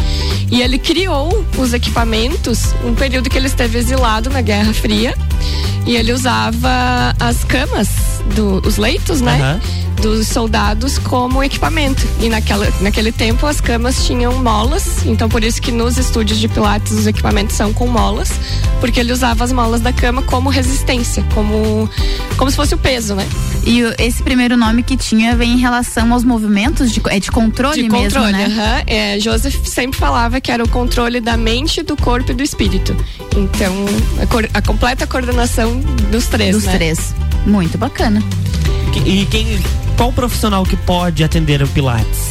E 0.51 0.62
ele 0.62 0.79
criou 0.79 1.44
os 1.57 1.72
equipamentos 1.72 2.74
um 2.85 2.94
período 2.94 3.29
que 3.29 3.37
ele 3.37 3.46
esteve 3.46 3.79
exilado 3.79 4.31
na 4.31 4.40
Guerra 4.40 4.72
Fria. 4.72 5.14
E 5.87 5.96
ele 5.96 6.12
usava 6.12 7.14
as 7.18 7.44
camas, 7.44 7.88
do, 8.35 8.61
os 8.66 8.77
leitos, 8.77 9.22
né? 9.22 9.40
Aham. 9.40 9.88
Dos 10.00 10.28
soldados 10.28 10.98
como 10.98 11.42
equipamento. 11.42 12.06
E 12.20 12.28
naquela, 12.28 12.66
naquele 12.80 13.11
tempo 13.12 13.46
as 13.46 13.61
camas 13.61 14.06
tinham 14.06 14.42
molas, 14.42 15.04
então 15.04 15.28
por 15.28 15.42
isso 15.42 15.61
que 15.61 15.72
nos 15.72 15.98
estúdios 15.98 16.38
de 16.38 16.48
Pilates 16.48 16.92
os 16.92 17.06
equipamentos 17.06 17.56
são 17.56 17.72
com 17.72 17.87
molas, 17.87 18.30
porque 18.80 19.00
ele 19.00 19.12
usava 19.12 19.44
as 19.44 19.52
molas 19.52 19.80
da 19.80 19.92
cama 19.92 20.22
como 20.22 20.48
resistência, 20.48 21.24
como, 21.34 21.88
como 22.37 22.50
se 22.50 22.56
fosse 22.56 22.74
o 22.74 22.78
peso, 22.78 23.14
né? 23.14 23.26
E 23.64 23.82
esse 23.98 24.22
primeiro 24.22 24.56
nome 24.56 24.82
que 24.82 24.96
tinha 24.96 25.37
vem 25.37 25.54
em 25.54 25.58
relação 25.58 26.12
aos 26.12 26.24
movimentos 26.24 26.90
de, 26.92 27.02
é 27.08 27.18
de 27.18 27.30
controle, 27.30 27.82
de 27.82 27.88
mesmo, 27.88 28.04
controle, 28.04 28.32
né? 28.32 28.44
aham. 28.46 28.82
É, 28.87 29.20
Joseph 29.20 29.56
sempre 29.64 29.98
falava 29.98 30.40
que 30.40 30.50
era 30.50 30.62
o 30.62 30.68
controle 30.68 31.20
da 31.20 31.37
mente, 31.37 31.82
do 31.82 31.96
corpo 31.96 32.30
e 32.32 32.34
do 32.34 32.42
espírito. 32.42 32.96
Então, 33.37 33.74
a, 34.18 34.58
a 34.58 34.62
completa 34.62 35.06
coordenação 35.06 35.78
dos 36.11 36.26
três, 36.26 36.54
Dos 36.54 36.64
né? 36.64 36.72
três. 36.76 37.14
Muito 37.48 37.78
bacana. 37.78 38.22
E 39.04 39.24
quem, 39.26 39.58
qual 39.96 40.12
profissional 40.12 40.64
que 40.64 40.76
pode 40.76 41.24
atender 41.24 41.62
o 41.62 41.68
Pilates? 41.68 42.28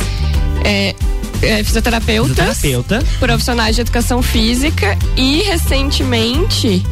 É, 0.63 0.95
é, 1.41 1.63
fisioterapeutas, 1.63 2.59
Fisioterapeuta. 2.59 3.19
profissionais 3.19 3.75
de 3.75 3.81
educação 3.81 4.21
física 4.21 4.97
e 5.15 5.41
recentemente, 5.43 6.85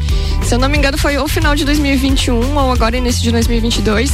se 0.43 0.55
eu 0.55 0.59
não 0.59 0.69
me 0.69 0.77
engano, 0.77 0.97
foi 0.97 1.17
o 1.17 1.27
final 1.27 1.55
de 1.55 1.65
2021 1.65 2.57
ou 2.57 2.71
agora 2.71 2.97
início 2.97 3.21
de 3.21 3.31
2022 3.31 4.11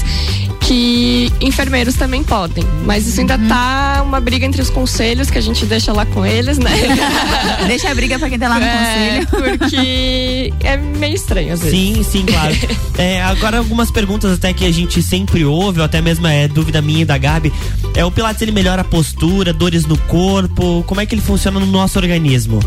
que 0.72 1.30
enfermeiros 1.42 1.96
também 1.96 2.24
podem, 2.24 2.64
mas 2.86 3.06
isso 3.06 3.20
ainda 3.20 3.38
tá 3.38 4.02
uma 4.06 4.22
briga 4.22 4.46
entre 4.46 4.62
os 4.62 4.70
conselhos 4.70 5.30
que 5.30 5.38
a 5.38 5.42
gente 5.42 5.66
deixa 5.66 5.92
lá 5.92 6.06
com 6.06 6.26
eles, 6.26 6.58
né? 6.58 6.72
Deixa 7.68 7.90
a 7.92 7.96
briga 7.96 8.18
pra 8.18 8.30
quem 8.30 8.40
tá 8.40 8.48
lá 8.48 8.58
no 8.58 8.66
É, 8.66 9.26
conselho. 9.26 9.58
Porque 9.60 10.54
é 10.62 10.78
meio 10.78 11.14
estranho 11.14 11.52
às 11.54 11.60
vezes. 11.60 11.78
Sim, 11.78 12.04
sim, 12.04 12.26
claro. 12.26 12.56
É, 12.98 13.22
agora 13.24 13.58
algumas 13.58 13.90
perguntas 13.90 14.32
até 14.32 14.54
que 14.54 14.64
a 14.64 14.72
gente 14.72 15.02
sempre 15.02 15.44
ouve, 15.44 15.80
ou 15.80 15.86
até 15.86 16.02
mesmo 16.02 16.28
é 16.28 16.48
dúvida 16.48 16.82
minha 16.82 17.02
e 17.02 17.06
da 17.06 17.18
Gabi. 17.18 17.52
É, 17.96 18.06
o 18.06 18.12
Pilates 18.12 18.42
ele 18.44 18.52
melhora 18.52 18.82
a 18.82 18.86
postura, 18.86 19.52
dores 19.52 19.86
no 19.88 19.98
corpo, 19.98 20.84
como 20.86 21.02
é 21.02 21.06
que 21.06 21.16
ele 21.16 21.22
funciona 21.22 21.60
no 21.60 21.66
nosso 21.66 21.98
organismo? 21.98 22.60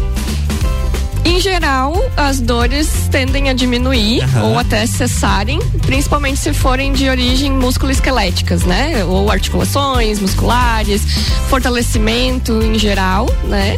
Em 1.24 1.40
geral, 1.40 1.94
as 2.16 2.38
dores 2.38 3.08
tendem 3.10 3.48
a 3.48 3.54
diminuir 3.54 4.22
Aham. 4.22 4.42
ou 4.44 4.58
até 4.58 4.86
cessarem, 4.86 5.58
principalmente 5.86 6.38
se 6.38 6.52
forem 6.52 6.92
de 6.92 7.08
origem 7.08 7.50
musculoesqueléticas, 7.50 8.64
né? 8.64 9.04
Ou 9.04 9.30
articulações 9.30 10.20
musculares, 10.20 11.02
fortalecimento 11.48 12.52
em 12.62 12.78
geral, 12.78 13.26
né? 13.44 13.76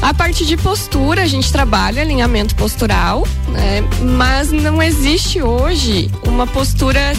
A 0.00 0.14
parte 0.14 0.46
de 0.46 0.56
postura, 0.56 1.22
a 1.22 1.26
gente 1.26 1.52
trabalha 1.52 2.00
alinhamento 2.02 2.54
postural, 2.54 3.26
né? 3.48 3.82
Mas 4.16 4.50
não 4.50 4.82
existe 4.82 5.42
hoje 5.42 6.10
uma 6.24 6.46
postura 6.46 7.12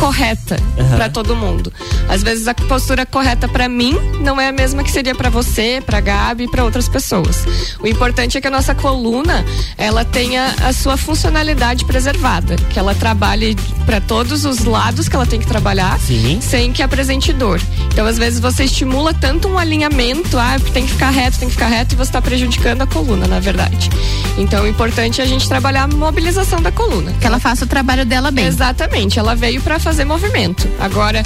correta 0.00 0.56
Aham. 0.78 0.96
para 0.96 1.08
todo 1.10 1.36
mundo. 1.36 1.70
Às 2.08 2.22
vezes 2.22 2.48
a 2.48 2.54
postura 2.54 3.04
correta 3.04 3.46
para 3.46 3.68
mim 3.68 3.94
não 4.20 4.40
é 4.40 4.48
a 4.48 4.52
mesma 4.52 4.82
que 4.82 4.90
seria 4.90 5.14
para 5.14 5.28
você, 5.28 5.82
para 5.84 6.00
Gabi 6.00 6.44
e 6.44 6.48
para 6.48 6.64
outras 6.64 6.88
pessoas. 6.88 7.44
O 7.78 7.86
importante 7.86 8.38
é 8.38 8.40
que 8.40 8.48
a 8.48 8.50
nossa 8.50 8.74
coluna 8.74 9.44
ela 9.76 10.02
tenha 10.02 10.54
a 10.64 10.72
sua 10.72 10.96
funcionalidade 10.96 11.84
preservada, 11.84 12.56
que 12.70 12.78
ela 12.78 12.94
trabalhe 12.94 13.54
para 13.84 14.00
todos 14.00 14.46
os 14.46 14.64
lados 14.64 15.06
que 15.06 15.14
ela 15.14 15.26
tem 15.26 15.38
que 15.38 15.46
trabalhar, 15.46 16.00
Sim. 16.00 16.40
sem 16.40 16.72
que 16.72 16.82
apresente 16.82 17.30
dor. 17.32 17.60
Então 17.92 18.06
às 18.06 18.16
vezes 18.16 18.40
você 18.40 18.64
estimula 18.64 19.12
tanto 19.12 19.48
um 19.48 19.58
alinhamento, 19.58 20.38
ah, 20.38 20.56
tem 20.72 20.86
que 20.86 20.92
ficar 20.92 21.10
reto, 21.10 21.38
tem 21.38 21.48
que 21.48 21.54
ficar 21.54 21.68
reto 21.68 21.94
e 21.94 21.96
você 21.96 22.08
está 22.08 22.22
prejudicando 22.22 22.80
a 22.80 22.86
coluna, 22.86 23.28
na 23.28 23.38
verdade. 23.38 23.90
Então 24.38 24.64
o 24.64 24.66
importante 24.66 25.20
é 25.20 25.24
a 25.24 25.26
gente 25.26 25.46
trabalhar 25.46 25.82
a 25.82 25.88
mobilização 25.88 26.62
da 26.62 26.72
coluna. 26.72 27.12
Que 27.20 27.26
ela 27.26 27.38
faça 27.38 27.66
o 27.66 27.68
trabalho 27.68 28.06
dela 28.06 28.30
bem. 28.30 28.46
Exatamente, 28.46 29.18
ela 29.18 29.34
veio 29.34 29.60
para 29.60 29.78
fazer 29.78 29.89
movimento. 30.04 30.68
Agora, 30.78 31.22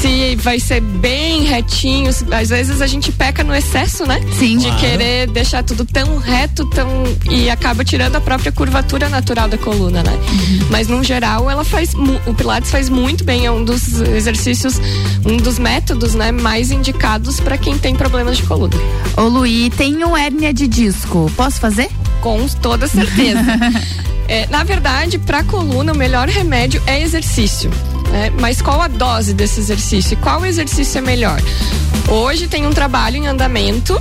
se 0.00 0.36
vai 0.36 0.58
ser 0.60 0.80
bem 0.80 1.44
retinho, 1.44 2.10
às 2.30 2.48
vezes 2.48 2.80
a 2.80 2.86
gente 2.86 3.10
peca 3.12 3.42
no 3.42 3.54
excesso, 3.54 4.06
né? 4.06 4.20
Sim. 4.38 4.58
De 4.58 4.64
Claro. 4.66 4.80
querer 4.80 5.26
deixar 5.30 5.62
tudo 5.62 5.84
tão 5.84 6.18
reto, 6.18 6.64
tão 6.70 6.88
e 7.30 7.48
acaba 7.50 7.84
tirando 7.84 8.16
a 8.16 8.20
própria 8.20 8.52
curvatura 8.52 9.08
natural 9.08 9.48
da 9.48 9.56
coluna, 9.58 10.02
né? 10.02 10.12
Mas 10.70 10.88
no 10.88 11.02
geral, 11.02 11.50
ela 11.50 11.64
faz 11.64 11.92
o 12.26 12.34
pilates 12.34 12.70
faz 12.70 12.88
muito 12.88 13.24
bem, 13.24 13.46
é 13.46 13.50
um 13.50 13.64
dos 13.64 14.00
exercícios, 14.00 14.80
um 15.24 15.36
dos 15.36 15.58
métodos, 15.58 16.14
né, 16.14 16.32
mais 16.32 16.70
indicados 16.70 17.40
para 17.40 17.56
quem 17.56 17.78
tem 17.78 17.94
problemas 17.94 18.36
de 18.36 18.42
coluna. 18.42 18.74
Ô 19.16 19.22
Luí, 19.22 19.70
tenho 19.70 20.16
hérnia 20.16 20.52
de 20.52 20.66
disco. 20.66 21.30
Posso 21.36 21.60
fazer? 21.60 21.88
Com 22.20 22.46
toda 22.48 22.86
certeza. 22.86 23.40
É, 24.26 24.46
na 24.46 24.64
verdade, 24.64 25.18
para 25.18 25.44
coluna, 25.44 25.92
o 25.92 25.96
melhor 25.96 26.28
remédio 26.30 26.82
é 26.86 27.02
exercício. 27.02 27.70
Né? 28.14 28.30
Mas 28.38 28.62
qual 28.62 28.80
a 28.80 28.86
dose 28.86 29.34
desse 29.34 29.58
exercício? 29.58 30.14
E 30.14 30.16
qual 30.16 30.46
exercício 30.46 30.98
é 30.98 31.00
melhor? 31.00 31.42
Hoje 32.08 32.46
tem 32.46 32.64
um 32.64 32.70
trabalho 32.70 33.16
em 33.16 33.26
andamento 33.26 34.00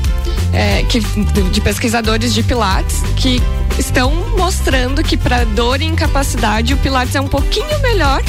é, 0.54 0.84
que, 0.84 0.99
de 0.99 1.60
pesquisadores 1.60 2.32
de 2.32 2.43
Pilates 2.43 3.02
que 3.15 3.41
estão 3.80 4.13
mostrando 4.38 5.04
que 5.04 5.17
para 5.17 5.43
dor 5.45 5.82
e 5.82 5.86
incapacidade 5.86 6.76
o 6.76 6.78
Pilates 6.78 7.15
é 7.15 7.21
um 7.21 7.28
pouquinho 7.28 7.82
melhor 7.82 8.21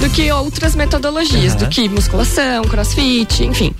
do 0.00 0.10
que 0.10 0.30
outras 0.32 0.74
metodologias, 0.74 1.54
do 1.54 1.68
que 1.68 1.88
musculação, 1.88 2.64
crossfit, 2.64 3.44
enfim. 3.44 3.72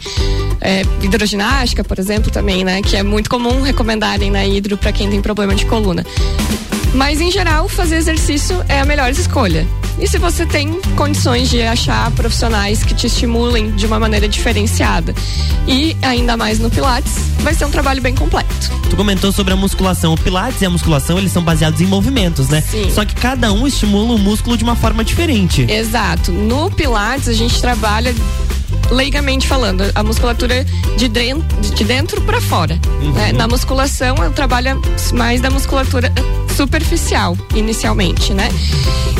É, 0.61 0.83
hidroginástica, 1.03 1.83
por 1.83 1.99
exemplo, 1.99 2.31
também, 2.31 2.65
né? 2.65 2.83
Que 2.83 2.97
é 2.97 3.03
muito 3.03 3.31
comum 3.31 3.63
recomendarem 3.63 4.31
na 4.31 4.45
hidro 4.45 4.77
para 4.77 4.93
quem 4.93 5.09
tem 5.09 5.21
problema 5.21 5.55
de 5.55 5.65
coluna. 5.67 6.05
Mas 6.95 7.21
em 7.21 7.31
geral, 7.31 7.69
fazer 7.69 7.97
exercício 7.97 8.65
é 8.69 8.81
a 8.81 8.85
melhor 8.85 9.11
escolha. 9.11 9.67
E 10.01 10.07
se 10.07 10.17
você 10.17 10.47
tem 10.47 10.81
condições 10.97 11.51
de 11.51 11.61
achar 11.63 12.11
profissionais 12.13 12.85
que 12.85 12.95
te 12.95 13.09
estimulem 13.09 13.73
de 13.73 13.85
uma 13.85 13.99
maneira 13.99 14.29
diferenciada 14.29 15.13
e 15.67 15.97
ainda 16.03 16.37
mais 16.37 16.61
no 16.61 16.71
Pilates, 16.71 17.15
vai 17.41 17.53
ser 17.53 17.65
um 17.65 17.71
trabalho 17.71 18.01
bem 18.01 18.15
completo. 18.15 18.71
Tu 18.89 18.97
comentou 18.97 19.33
sobre 19.33 19.53
a 19.53 19.57
musculação. 19.57 20.15
O 20.15 20.17
Pilates 20.17 20.63
e 20.63 20.67
a 20.67 20.71
musculação, 20.71 21.19
eles 21.19 21.33
são 21.33 21.43
baseados 21.43 21.81
em 21.81 21.87
movimentos, 21.87 22.49
né? 22.49 22.61
Sim. 22.61 22.91
Só 22.95 23.05
que 23.05 23.15
cada 23.15 23.53
um 23.53 23.67
estimula 23.67 24.15
o 24.15 24.19
músculo 24.19 24.57
de 24.57 24.63
uma 24.63 24.77
forma 24.77 25.05
diferente. 25.05 25.67
Exato. 25.69 26.31
No 26.31 26.71
Pilates 26.71 27.29
a 27.29 27.33
gente 27.33 27.61
trabalha 27.61 28.15
leigamente 28.91 29.47
falando, 29.47 29.85
a 29.95 30.03
musculatura 30.03 30.65
de 30.97 31.09
dentro, 31.09 31.45
de 31.61 31.85
dentro 31.85 32.21
para 32.23 32.41
fora. 32.41 32.79
né? 33.15 33.33
Na 33.33 33.47
musculação 33.49 34.17
eu 34.23 34.31
trabalho 34.31 34.81
mais 35.13 35.41
da 35.41 35.51
musculatura 35.51 36.13
superficial 36.59 37.39
inicialmente, 37.55 38.35
né? 38.35 38.49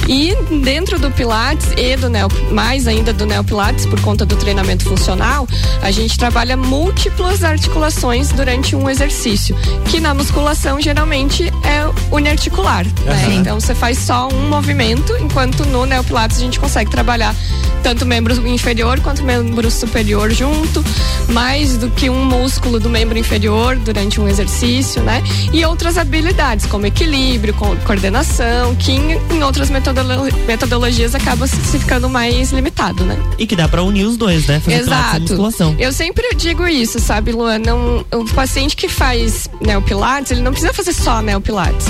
E 0.09 0.35
dentro 0.65 0.99
do 0.99 1.09
Pilates 1.11 1.69
e 1.77 1.97
do 1.97 2.09
Neo, 2.09 2.29
mais 2.51 2.89
ainda 2.89 3.13
do 3.13 3.27
Neo 3.27 3.45
Pilates 3.45 3.87
por 3.87 4.01
conta 4.01 4.27
do 4.27 4.35
treinamento 4.35 4.85
funcional, 4.85 5.47
a 5.81 5.91
gente 5.93 6.19
trabalha 6.19 6.57
múltiplas 6.57 7.45
articulações 7.45 8.33
durante 8.33 8.75
um 8.75 8.91
exercício, 8.91 9.55
que 9.89 10.01
na 10.01 10.15
musculação 10.15 10.81
geralmente 10.81 11.45
é 11.63 12.15
uniarticular, 12.15 12.85
né? 13.05 13.35
Então 13.35 13.61
você 13.61 13.75
faz 13.75 13.99
só 13.99 14.29
um 14.33 14.49
movimento, 14.49 15.15
enquanto 15.21 15.65
no 15.67 15.87
Neo 15.87 16.03
Pilates 16.03 16.39
a 16.39 16.41
gente 16.41 16.59
consegue 16.59 16.91
trabalhar 16.91 17.37
tanto 17.83 18.05
membro 18.05 18.35
inferior 18.49 18.99
quanto 19.01 19.23
membro 19.23 19.71
superior 19.71 20.31
junto, 20.33 20.85
mais 21.29 21.77
do 21.77 21.89
que 21.91 22.11
um 22.11 22.25
músculo 22.25 22.81
do 22.81 22.91
membro 22.91 23.17
inferior 23.17 23.77
durante 23.77 24.21
um 24.21 24.27
exercício, 24.27 25.03
né? 25.03 25.23
E 25.53 25.65
outras 25.65 25.97
habilidades, 25.99 26.67
como 26.67 26.87
equilíbrio, 26.87 27.28
co- 27.57 27.77
coordenação, 27.85 28.75
que 28.77 28.93
em, 28.93 29.13
em 29.35 29.43
outras 29.43 29.69
metodolo- 29.71 30.33
metodologias 30.47 31.15
acaba 31.15 31.47
se 31.47 31.79
ficando 31.79 32.09
mais 32.09 32.53
limitado, 32.53 33.05
né? 33.05 33.17
E 33.39 33.47
que 33.47 33.55
dá 33.57 33.69
pra 33.69 33.83
unir 33.83 34.05
os 34.05 34.17
dois, 34.17 34.47
né? 34.47 34.61
Fazer 34.61 34.79
Exato. 34.81 35.21
musculação. 35.21 35.77
Eu 35.79 35.93
sempre 35.93 36.35
digo 36.37 36.67
isso, 36.67 36.99
sabe, 37.01 37.33
Luan? 37.33 37.59
Não, 37.59 38.05
o 38.13 38.25
paciente 38.35 38.75
que 38.77 38.89
faz 38.89 39.49
neopilates, 39.61 40.33
ele 40.33 40.41
não 40.43 40.53
precisa 40.53 40.73
fazer 40.73 40.93
só 40.93 41.21
neopilates. 41.21 41.87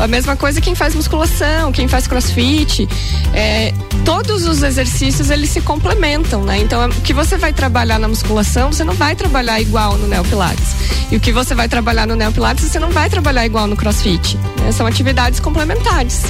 A 0.00 0.06
mesma 0.06 0.36
coisa 0.36 0.60
quem 0.60 0.74
faz 0.74 0.94
musculação, 0.94 1.72
quem 1.72 1.88
faz 1.88 2.06
crossfit. 2.06 2.88
é, 3.34 3.74
todos 4.04 4.46
os 4.46 4.62
exercícios, 4.62 5.30
eles 5.30 5.50
se 5.50 5.60
complementam, 5.60 6.42
né? 6.42 6.58
Então, 6.58 6.86
o 6.88 7.00
que 7.02 7.12
você 7.12 7.36
vai 7.36 7.52
trabalhar 7.52 7.98
na 7.98 8.08
musculação, 8.08 8.72
você 8.72 8.84
não 8.84 8.94
vai 8.94 9.14
trabalhar 9.14 9.60
igual 9.60 9.96
no 9.98 10.06
neopilates. 10.06 10.74
E 11.10 11.16
o 11.16 11.20
que 11.20 11.32
você 11.32 11.54
vai 11.54 11.68
trabalhar 11.68 12.06
no 12.06 12.14
neopilates, 12.14 12.64
você 12.64 12.78
não 12.78 12.90
vai 12.90 13.08
trabalhar 13.08 13.44
igual 13.46 13.66
no 13.66 13.76
crossfit. 13.76 14.36
né? 14.60 14.72
São 14.72 14.86
atividades 14.86 15.40
complementares. 15.40 16.22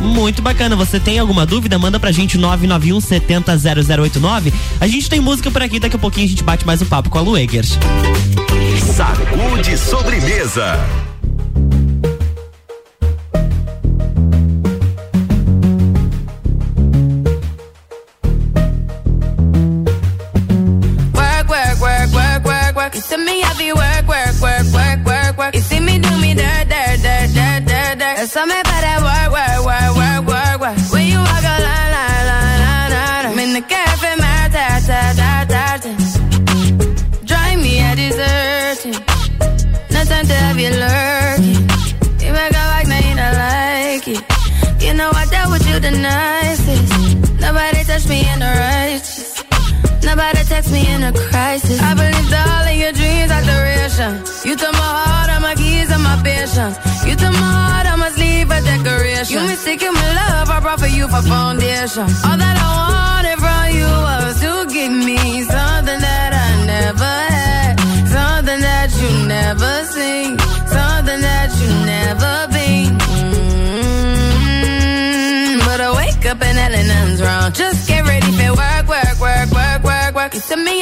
Muito 0.00 0.42
bacana. 0.42 0.74
Você 0.74 0.98
tem 0.98 1.18
alguma 1.18 1.46
dúvida? 1.46 1.78
Manda 1.78 2.00
pra 2.00 2.10
gente 2.10 2.36
991 2.36 3.00
70 3.00 3.56
0089. 3.56 4.52
A 4.80 4.86
gente 4.86 5.08
tem 5.08 5.20
música 5.20 5.50
por 5.50 5.62
aqui, 5.62 5.78
daqui 5.78 5.96
a 5.96 5.98
pouquinho 5.98 6.26
a 6.26 6.30
gente 6.30 6.42
bate 6.42 6.66
mais 6.66 6.82
um 6.82 6.86
papo 6.86 7.08
com 7.08 7.18
a 7.18 7.20
Lueger. 7.20 7.64
Sacude 8.94 9.78
sobremesa. 9.78 11.11
You 40.62 40.70
lurking. 40.70 41.66
You 42.22 42.30
make 42.38 42.54
a 42.54 42.64
like, 42.72 42.86
now 42.86 43.02
you 43.08 43.14
don't 43.20 43.36
like 43.46 44.06
it. 44.14 44.22
You 44.84 44.94
know 44.94 45.10
I 45.12 45.24
dealt 45.26 45.50
with 45.50 45.64
you 45.68 45.78
the 45.80 45.90
nicest. 45.90 46.92
Nobody 47.40 47.82
touched 47.84 48.08
me 48.08 48.20
in 48.32 48.38
the 48.38 48.52
righteous. 48.66 49.42
Nobody 50.04 50.42
text 50.44 50.70
me 50.70 50.82
in 50.94 51.02
a 51.02 51.12
crisis. 51.12 51.80
I 51.80 51.94
believed 51.94 52.34
all 52.34 52.66
of 52.70 52.76
your 52.82 52.92
dreams 52.92 53.30
are 53.36 53.44
duration. 53.52 54.12
You 54.48 54.54
took 54.56 54.72
my 54.72 54.90
heart, 54.98 55.30
all 55.30 55.40
my 55.40 55.54
keys, 55.54 55.90
and 55.90 56.02
my 56.02 56.16
patience. 56.22 56.76
You 57.06 57.14
took 57.16 57.34
my 57.42 57.52
heart, 57.58 57.86
I 57.86 57.96
must 57.96 58.18
leave 58.18 58.50
a 58.50 58.60
decoration. 58.62 59.34
You 59.34 59.40
mistaken 59.46 59.92
my 59.94 60.08
love, 60.20 60.50
I 60.50 60.60
brought 60.60 60.80
for 60.80 60.86
you 60.98 61.08
for 61.08 61.22
foundation. 61.22 62.06
All 62.26 62.38
that 62.44 62.56
I 62.66 62.70
wanted 62.82 63.38
from 63.44 63.64
you 63.78 63.90
was 64.08 64.40
to 64.44 64.52
give 64.74 64.92
me 64.92 65.42
something 65.42 66.00
that 66.06 66.30
I 66.46 66.48
never 66.66 67.14
had, 67.34 67.41
something 68.42 68.60
that 68.60 68.90
you 69.00 69.10
never 69.28 69.84
seen, 69.84 70.36
something 70.66 71.20
that 71.22 71.50
you 71.62 71.68
never 71.86 72.48
been. 72.50 72.98
Mm, 74.72 75.58
But 75.64 75.80
I 75.80 75.90
wake 75.94 76.26
up 76.26 76.42
and 76.42 76.56
nothing's 76.58 77.22
wrong. 77.22 77.52
Just 77.52 77.86
get 77.86 78.04
ready 78.04 78.32
for 78.32 78.52
work, 78.54 78.88
work, 78.88 79.20
work, 79.20 79.48
work, 79.52 79.84
work, 79.84 80.14
work. 80.16 80.34
You 80.34 80.40
see 80.40 80.56
me 80.56 80.81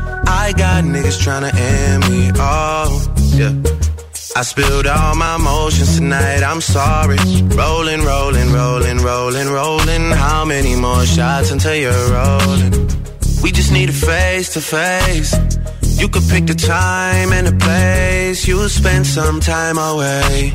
I 0.27 0.53
got 0.57 0.83
niggas 0.83 1.19
tryna 1.23 1.53
end 1.53 2.09
me. 2.09 2.31
Oh, 2.35 3.13
yeah. 3.35 3.53
I 4.35 4.43
spilled 4.43 4.87
all 4.87 5.15
my 5.15 5.35
emotions 5.35 5.97
tonight, 5.97 6.41
I'm 6.41 6.61
sorry. 6.61 7.17
Rolling, 7.55 8.01
rolling, 8.03 8.51
rolling, 8.53 8.97
rolling, 8.99 9.47
rolling. 9.49 10.11
How 10.11 10.45
many 10.45 10.75
more 10.75 11.05
shots 11.05 11.51
until 11.51 11.75
you're 11.75 12.09
rolling? 12.11 12.71
We 13.43 13.51
just 13.51 13.71
need 13.71 13.89
a 13.89 13.93
face 13.93 14.53
to 14.53 14.61
face. 14.61 15.35
You 15.99 16.07
could 16.07 16.23
pick 16.29 16.45
the 16.45 16.55
time 16.55 17.33
and 17.33 17.47
the 17.47 17.55
place. 17.65 18.47
You'll 18.47 18.69
spend 18.69 19.05
some 19.05 19.39
time 19.41 19.77
away. 19.77 20.53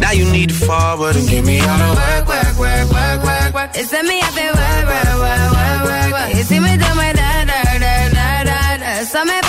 Now 0.00 0.12
you 0.12 0.30
need 0.30 0.50
to 0.50 0.54
forward 0.54 1.16
and 1.16 1.28
give 1.28 1.44
me 1.44 1.60
all 1.60 1.78
the 1.78 1.94
work, 1.96 2.28
work, 2.28 2.58
work, 2.58 2.92
work, 2.92 3.24
work, 3.24 3.54
work. 3.54 3.70
It's 3.74 3.92
me 3.92 4.20
up 4.20 4.34
there, 4.34 4.52
work, 4.52 4.84
work, 4.86 5.18
work, 5.18 5.84
work, 5.84 6.12
work. 6.12 6.34
You 6.36 6.42
see 6.42 6.60
me 6.60 6.76
do 6.76 6.94
my 6.94 7.12
da, 9.12 9.47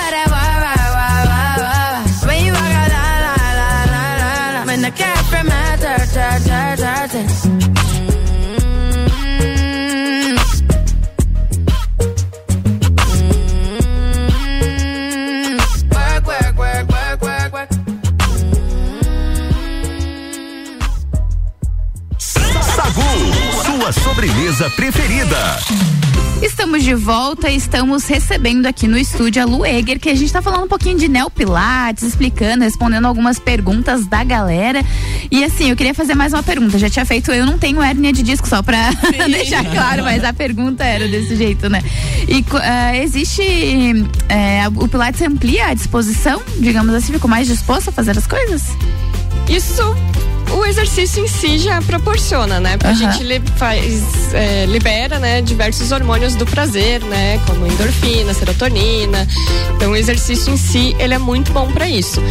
sua 23.91 24.03
sobremesa 24.03 24.69
preferida. 24.71 25.59
Estamos 26.43 26.83
de 26.83 26.93
volta 26.93 27.49
e 27.49 27.55
estamos 27.55 28.05
recebendo 28.05 28.65
aqui 28.67 28.87
no 28.87 28.97
estúdio 28.97 29.41
a 29.41 29.45
Lu 29.45 29.65
Eger, 29.65 29.99
que 29.99 30.09
a 30.09 30.15
gente 30.15 30.31
tá 30.31 30.41
falando 30.41 30.65
um 30.65 30.67
pouquinho 30.67 30.97
de 30.97 31.07
neopilates, 31.07 32.03
explicando, 32.03 32.63
respondendo 32.63 33.05
algumas 33.05 33.39
perguntas 33.39 34.05
da 34.05 34.23
galera. 34.23 34.83
E 35.31 35.43
assim, 35.43 35.71
eu 35.71 35.75
queria 35.75 35.93
fazer 35.93 36.13
mais 36.13 36.33
uma 36.33 36.43
pergunta. 36.43 36.77
Já 36.77 36.89
tinha 36.89 37.05
feito, 37.05 37.31
eu 37.31 37.45
não 37.45 37.57
tenho 37.57 37.81
hérnia 37.81 38.13
de 38.13 38.21
disco, 38.21 38.47
só 38.47 38.61
pra 38.61 38.91
deixar 39.27 39.65
claro, 39.65 40.03
mas 40.03 40.23
a 40.23 40.33
pergunta 40.33 40.83
era 40.83 41.07
desse 41.07 41.35
jeito, 41.35 41.67
né? 41.67 41.81
E 42.27 42.45
ah, 42.61 42.95
existe. 42.95 43.41
eh, 44.29 44.67
o 44.75 44.87
Pilates 44.87 45.21
amplia 45.21 45.67
a 45.67 45.73
disposição, 45.73 46.41
digamos 46.59 46.93
assim, 46.93 47.11
ficou 47.11 47.29
mais 47.29 47.47
disposto 47.47 47.89
a 47.89 47.91
fazer 47.91 48.17
as 48.17 48.27
coisas? 48.27 48.63
Isso 49.49 49.95
o 50.51 50.65
exercício 50.65 51.23
em 51.23 51.27
si 51.27 51.57
já 51.57 51.81
proporciona, 51.81 52.59
né? 52.59 52.77
Porque 52.77 52.87
a 52.91 52.93
gente 52.93 53.23
li- 53.23 53.41
faz, 53.57 54.33
é, 54.33 54.65
libera, 54.65 55.19
né, 55.19 55.41
diversos 55.41 55.91
hormônios 55.91 56.35
do 56.35 56.45
prazer, 56.45 57.01
né? 57.03 57.39
Como 57.45 57.65
endorfina, 57.65 58.33
serotonina. 58.33 59.27
Então 59.75 59.91
o 59.91 59.95
exercício 59.95 60.51
em 60.53 60.57
si, 60.57 60.95
ele 60.99 61.13
é 61.13 61.17
muito 61.17 61.51
bom 61.51 61.71
para 61.71 61.87
isso. 61.87 62.21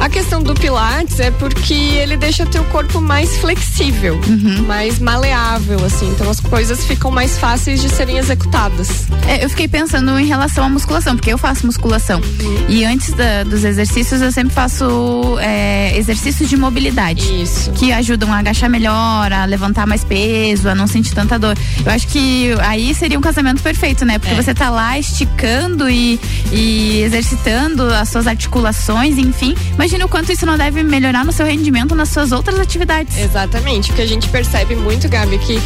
A 0.00 0.08
questão 0.08 0.40
do 0.40 0.54
Pilates 0.54 1.18
é 1.18 1.30
porque 1.32 1.74
ele 1.74 2.16
deixa 2.16 2.46
teu 2.46 2.62
corpo 2.64 3.00
mais 3.00 3.36
flexível, 3.38 4.18
Uhum. 4.28 4.62
mais 4.64 4.98
maleável, 5.00 5.84
assim. 5.84 6.08
Então 6.10 6.30
as 6.30 6.38
coisas 6.38 6.84
ficam 6.84 7.10
mais 7.10 7.36
fáceis 7.38 7.80
de 7.80 7.88
serem 7.88 8.16
executadas. 8.18 8.88
É, 9.26 9.44
eu 9.44 9.50
fiquei 9.50 9.66
pensando 9.66 10.16
em 10.18 10.26
relação 10.26 10.62
à 10.64 10.68
musculação, 10.68 11.16
porque 11.16 11.32
eu 11.32 11.38
faço 11.38 11.66
musculação. 11.66 12.20
E 12.68 12.84
antes 12.84 13.12
da- 13.14 13.42
dos 13.42 13.64
exercícios, 13.64 14.22
eu 14.22 14.30
sempre 14.30 14.54
faço 14.54 15.36
é, 15.40 15.96
exercícios 15.96 16.48
de 16.48 16.56
mobilidade. 16.56 17.42
Isso. 17.42 17.47
Que 17.78 17.92
ajudam 17.92 18.32
a 18.32 18.38
agachar 18.38 18.68
melhor, 18.68 19.32
a 19.32 19.44
levantar 19.44 19.86
mais 19.86 20.04
peso, 20.04 20.68
a 20.68 20.74
não 20.74 20.86
sentir 20.86 21.14
tanta 21.14 21.38
dor. 21.38 21.56
Eu 21.84 21.92
acho 21.92 22.08
que 22.08 22.54
aí 22.60 22.94
seria 22.94 23.18
um 23.18 23.22
casamento 23.22 23.62
perfeito, 23.62 24.04
né? 24.04 24.18
Porque 24.18 24.34
você 24.34 24.54
tá 24.54 24.70
lá 24.70 24.98
esticando 24.98 25.88
e, 25.88 26.18
e 26.52 27.02
exercitando 27.02 27.82
as 27.94 28.08
suas 28.08 28.26
articulações, 28.26 29.18
enfim. 29.18 29.54
Imagina 29.74 30.04
o 30.04 30.08
quanto 30.08 30.32
isso 30.32 30.44
não 30.46 30.56
deve 30.56 30.82
melhorar 30.82 31.24
no 31.24 31.32
seu 31.32 31.46
rendimento 31.46 31.94
nas 31.94 32.08
suas 32.08 32.32
outras 32.32 32.58
atividades. 32.58 33.16
Exatamente, 33.16 33.88
porque 33.88 34.02
a 34.02 34.06
gente 34.06 34.28
percebe 34.28 34.74
muito, 34.76 35.08
Gabi, 35.08 35.38
que, 35.38 35.60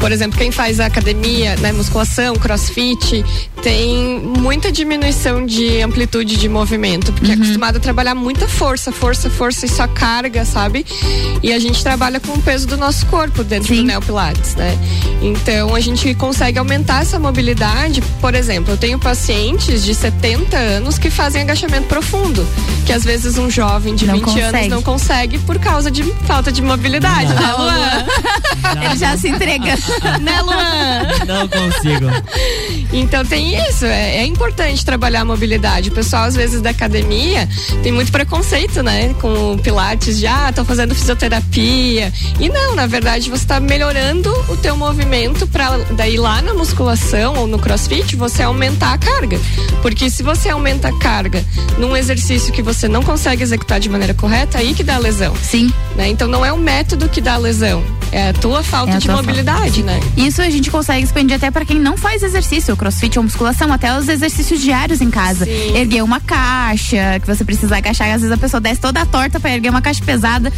por 0.00 0.12
exemplo, 0.12 0.38
quem 0.38 0.50
faz 0.50 0.80
academia, 0.80 1.56
né, 1.56 1.72
musculação, 1.72 2.34
crossfit, 2.36 3.24
tem 3.62 4.20
muita 4.20 4.70
diminuição 4.70 5.44
de 5.44 5.80
amplitude 5.82 6.36
de 6.36 6.48
movimento, 6.48 7.12
porque 7.12 7.30
é 7.30 7.34
acostumado 7.34 7.76
a 7.76 7.80
trabalhar 7.80 8.14
muita 8.14 8.46
força, 8.48 8.92
força, 8.92 9.28
força 9.30 9.66
e 9.66 9.68
só 9.68 9.86
carga, 9.88 10.44
sabe? 10.44 10.84
E 11.42 11.52
a 11.52 11.58
gente 11.58 11.82
trabalha 11.82 12.18
com 12.18 12.32
o 12.32 12.42
peso 12.42 12.66
do 12.66 12.76
nosso 12.76 13.06
corpo 13.06 13.44
dentro 13.44 13.74
do 13.74 13.82
Neopilates, 13.82 14.54
né? 14.56 14.76
Então 15.22 15.74
a 15.74 15.80
gente 15.80 16.14
consegue 16.14 16.58
aumentar 16.58 17.02
essa 17.02 17.18
mobilidade. 17.18 18.02
Por 18.20 18.34
exemplo, 18.34 18.72
eu 18.72 18.76
tenho 18.76 18.98
pacientes 18.98 19.84
de 19.84 19.94
70 19.94 20.56
anos 20.56 20.98
que 20.98 21.10
fazem 21.10 21.42
agachamento 21.42 21.86
profundo, 21.86 22.46
que 22.84 22.92
às 22.92 23.04
vezes 23.04 23.38
um 23.38 23.50
jovem 23.50 23.94
de 23.94 24.06
Não 24.06 24.14
20 24.14 24.28
anos 24.28 24.44
consegue. 24.44 24.68
não 24.68 24.82
consegue 24.82 25.38
por 25.38 25.58
causa 25.58 25.90
de 25.90 26.02
falta 26.26 26.50
de 26.50 26.62
mobilidade, 26.62 27.32
né, 27.32 27.52
Luan? 27.56 28.06
Ele 28.84 28.96
já 28.96 29.16
se 29.16 29.28
entrega. 29.28 29.76
né, 30.20 30.42
Luan? 30.42 31.26
Não 31.26 31.48
consigo. 31.48 32.06
Então 32.92 33.24
tem 33.24 33.56
isso, 33.68 33.84
é, 33.84 34.16
é 34.16 34.26
importante 34.26 34.84
trabalhar 34.84 35.20
a 35.20 35.24
mobilidade. 35.24 35.90
O 35.90 35.92
pessoal, 35.92 36.24
às 36.24 36.34
vezes, 36.34 36.60
da 36.60 36.70
academia 36.70 37.48
tem 37.82 37.92
muito 37.92 38.10
preconceito, 38.10 38.82
né? 38.82 39.14
Com 39.20 39.52
o 39.52 39.58
Pilates, 39.58 40.18
de 40.18 40.26
ah, 40.26 40.52
tô 40.54 40.64
fazendo 40.64 40.94
fisioterapia. 41.06 42.12
E 42.40 42.48
não, 42.48 42.74
na 42.74 42.86
verdade, 42.86 43.30
você 43.30 43.46
tá 43.46 43.60
melhorando 43.60 44.28
o 44.48 44.56
teu 44.56 44.76
movimento 44.76 45.46
para 45.46 45.78
daí 45.96 46.16
lá 46.16 46.42
na 46.42 46.52
musculação 46.52 47.36
ou 47.36 47.46
no 47.46 47.58
crossfit 47.58 48.16
você 48.16 48.42
aumentar 48.42 48.94
a 48.94 48.98
carga. 48.98 49.38
Porque 49.82 50.10
se 50.10 50.24
você 50.24 50.48
aumenta 50.48 50.88
a 50.88 50.98
carga 50.98 51.44
num 51.78 51.96
exercício 51.96 52.52
que 52.52 52.62
você 52.62 52.88
não 52.88 53.02
consegue 53.02 53.42
executar 53.42 53.78
de 53.78 53.88
maneira 53.88 54.14
correta, 54.14 54.58
aí 54.58 54.74
que 54.74 54.82
dá 54.82 54.96
a 54.96 54.98
lesão. 54.98 55.32
Sim. 55.40 55.72
Né? 55.94 56.08
Então 56.08 56.26
não 56.26 56.44
é 56.44 56.52
o 56.52 56.58
método 56.58 57.08
que 57.08 57.20
dá 57.20 57.34
a 57.34 57.38
lesão, 57.38 57.82
é 58.12 58.30
a 58.30 58.32
tua 58.32 58.62
falta 58.62 58.92
É 58.92 58.96
a 58.96 58.98
de 58.98 59.06
tua 59.06 59.16
mobilidade, 59.16 59.82
né? 59.82 60.00
Isso 60.16 60.42
a 60.42 60.50
gente 60.50 60.70
consegue 60.70 61.04
expandir 61.04 61.36
até 61.36 61.50
para 61.50 61.64
quem 61.64 61.78
não 61.78 61.96
faz 61.96 62.22
exercício, 62.22 62.76
crossfit 62.76 63.18
ou 63.18 63.22
musculação, 63.22 63.72
até 63.72 63.96
os 63.96 64.08
exercícios 64.08 64.60
diários 64.60 65.00
em 65.00 65.10
casa. 65.10 65.48
Erguer 65.48 66.02
uma 66.02 66.20
caixa, 66.20 67.18
que 67.20 67.26
você 67.26 67.44
precisa 67.44 67.76
agachar, 67.76 68.08
às 68.08 68.20
vezes 68.20 68.32
a 68.32 68.36
pessoa 68.36 68.60
desce 68.60 68.80
toda 68.80 69.06
torta 69.06 69.40
para 69.40 69.52
erguer 69.52 69.70
uma 69.70 69.80
caixa 69.80 70.02
pesada. 70.04 70.52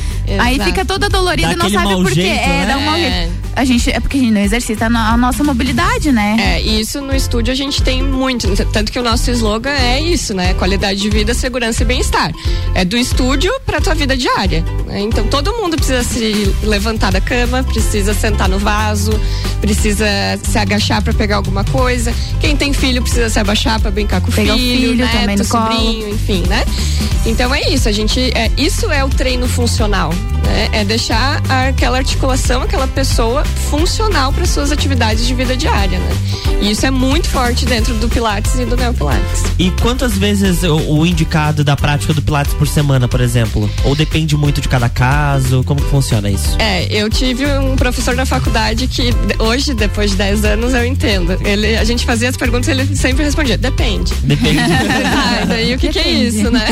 Exato. 0.54 0.70
fica 0.70 0.84
toda 0.84 1.08
dolorida 1.08 1.48
Dá 1.48 1.54
e 1.54 1.56
não 1.56 1.70
sabe 1.70 1.94
por 1.94 2.08
quê. 2.12 2.22
jeito, 2.22 2.40
é, 2.44 2.46
né? 2.46 2.66
dá 2.66 2.76
um 2.78 2.84
mau 2.84 2.94
É. 2.96 3.00
jeito. 3.00 3.38
A 3.56 3.64
gente, 3.64 3.90
é 3.90 3.98
porque 3.98 4.16
a 4.18 4.20
gente 4.20 4.30
não 4.32 4.40
exercita 4.40 4.86
a 4.86 4.88
no- 4.90 4.98
a 4.98 5.16
nossa 5.16 5.42
mobilidade, 5.42 6.12
né? 6.12 6.36
É, 6.38 6.62
e 6.62 6.80
isso 6.80 7.00
no 7.00 7.12
estúdio 7.14 7.52
a 7.52 7.56
gente 7.56 7.82
tem 7.82 8.00
muito. 8.04 8.46
Tanto 8.66 8.92
que 8.92 8.98
o 9.00 9.02
nosso 9.02 9.28
slogan 9.32 9.70
é 9.72 10.00
isso, 10.00 10.32
né? 10.32 10.54
Qualidade 10.54 11.00
de 11.00 11.10
vida, 11.10 11.34
segurança 11.34 11.82
e 11.82 11.86
bem-estar. 11.86 12.30
É 12.72 12.84
do 12.84 12.96
estúdio 12.96 13.50
pra 13.66 13.80
tua 13.80 13.94
vida 13.96 14.16
diária. 14.16 14.64
né? 14.86 15.00
Então 15.00 15.26
todo 15.26 15.52
mundo 15.54 15.76
precisa 15.76 16.04
se 16.04 16.54
levantar 16.62 17.10
da 17.10 17.20
cama, 17.20 17.64
precisa 17.64 18.14
sentar 18.14 18.48
no 18.48 18.58
vaso, 18.60 19.10
precisa 19.60 20.06
se 20.42 20.56
agachar 20.56 21.02
pra 21.02 21.12
pegar 21.12 21.36
alguma 21.36 21.64
coisa. 21.64 22.14
Quem 22.40 22.56
tem 22.56 22.72
filho 22.72 23.02
precisa 23.02 23.28
se 23.28 23.38
abaixar 23.40 23.80
pra 23.80 23.90
brincar 23.90 24.20
com 24.20 24.30
o 24.30 24.32
Pegar 24.32 24.54
o 24.54 24.58
filho, 24.58 24.90
filho 24.90 25.04
neto, 25.04 25.18
também 25.18 25.36
no 25.36 25.46
colo. 25.46 25.72
sobrinho, 25.72 26.08
enfim, 26.10 26.44
né? 26.46 26.64
Então 27.26 27.52
é 27.54 27.68
isso, 27.70 27.88
a 27.88 27.92
gente. 27.92 28.20
É, 28.34 28.50
isso 28.56 28.90
é 28.92 29.04
o 29.04 29.08
treino 29.08 29.48
funcional. 29.48 30.14
Bye. 30.18 30.37
Né? 30.48 30.68
É 30.72 30.84
deixar 30.84 31.42
aquela 31.48 31.98
articulação, 31.98 32.62
aquela 32.62 32.88
pessoa 32.88 33.44
funcional 33.44 34.32
para 34.32 34.46
suas 34.46 34.72
atividades 34.72 35.26
de 35.26 35.34
vida 35.34 35.56
diária, 35.56 35.98
né? 35.98 36.16
E 36.60 36.70
isso 36.70 36.84
é 36.84 36.90
muito 36.90 37.28
forte 37.28 37.64
dentro 37.64 37.94
do 37.94 38.08
Pilates 38.08 38.54
e 38.58 38.64
do 38.64 38.76
Neopilates. 38.76 39.44
E 39.58 39.70
quantas 39.70 40.18
vezes 40.18 40.62
o, 40.64 40.76
o 40.98 41.06
indicado 41.06 41.62
da 41.62 41.76
prática 41.76 42.12
do 42.12 42.20
Pilates 42.20 42.52
por 42.54 42.66
semana, 42.66 43.06
por 43.06 43.20
exemplo? 43.20 43.70
Ou 43.84 43.94
depende 43.94 44.36
muito 44.36 44.60
de 44.60 44.68
cada 44.68 44.88
caso? 44.88 45.62
Como 45.64 45.80
que 45.80 45.88
funciona 45.88 46.28
isso? 46.28 46.56
É, 46.58 46.86
eu 46.90 47.08
tive 47.08 47.46
um 47.58 47.76
professor 47.76 48.16
na 48.16 48.26
faculdade 48.26 48.88
que 48.88 49.10
hoje, 49.38 49.74
depois 49.74 50.10
de 50.10 50.16
10 50.16 50.44
anos, 50.44 50.74
eu 50.74 50.84
entendo. 50.84 51.38
Ele, 51.44 51.76
a 51.76 51.84
gente 51.84 52.04
fazia 52.04 52.28
as 52.28 52.36
perguntas 52.36 52.68
e 52.68 52.70
ele 52.72 52.96
sempre 52.96 53.24
respondia, 53.24 53.56
depende. 53.56 54.12
Depende. 54.22 54.58
ah, 54.58 55.44
daí 55.46 55.74
o 55.74 55.78
que, 55.78 55.88
que 55.88 55.98
é 55.98 56.08
isso, 56.08 56.50
né? 56.50 56.66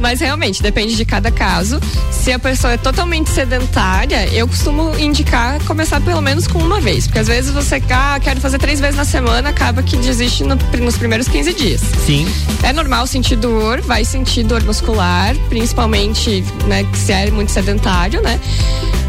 Mas 0.00 0.20
realmente, 0.20 0.62
depende 0.62 0.96
de 0.96 1.04
cada 1.04 1.30
caso. 1.30 1.80
Se 2.10 2.30
a 2.32 2.38
pessoa 2.38 2.74
é 2.74 2.76
totalmente 2.76 3.19
sedentária, 3.28 4.26
eu 4.32 4.48
costumo 4.48 4.96
indicar 4.98 5.62
começar 5.64 6.00
pelo 6.00 6.20
menos 6.22 6.46
com 6.46 6.58
uma 6.58 6.80
vez. 6.80 7.06
Porque 7.06 7.18
às 7.18 7.26
vezes 7.28 7.50
você 7.52 7.82
ah, 7.90 8.18
quero 8.22 8.40
fazer 8.40 8.58
três 8.58 8.80
vezes 8.80 8.96
na 8.96 9.04
semana, 9.04 9.50
acaba 9.50 9.82
que 9.82 9.96
desiste 9.96 10.44
no- 10.44 10.56
nos 10.78 10.96
primeiros 10.96 11.28
15 11.28 11.52
dias. 11.52 11.80
Sim. 12.06 12.26
É 12.62 12.72
normal 12.72 13.06
sentir 13.06 13.36
dor, 13.36 13.80
vai 13.82 14.04
sentir 14.04 14.44
dor 14.44 14.62
muscular, 14.64 15.34
principalmente, 15.48 16.44
né, 16.66 16.86
se 16.94 17.12
é 17.12 17.30
muito 17.30 17.50
sedentário, 17.52 18.22
né? 18.22 18.38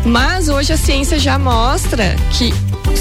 Mas 0.06 0.50
hoje 0.50 0.74
a 0.74 0.78
ciência 0.78 1.20
já 1.20 1.38
mostra 1.38 2.16
que 2.32 2.54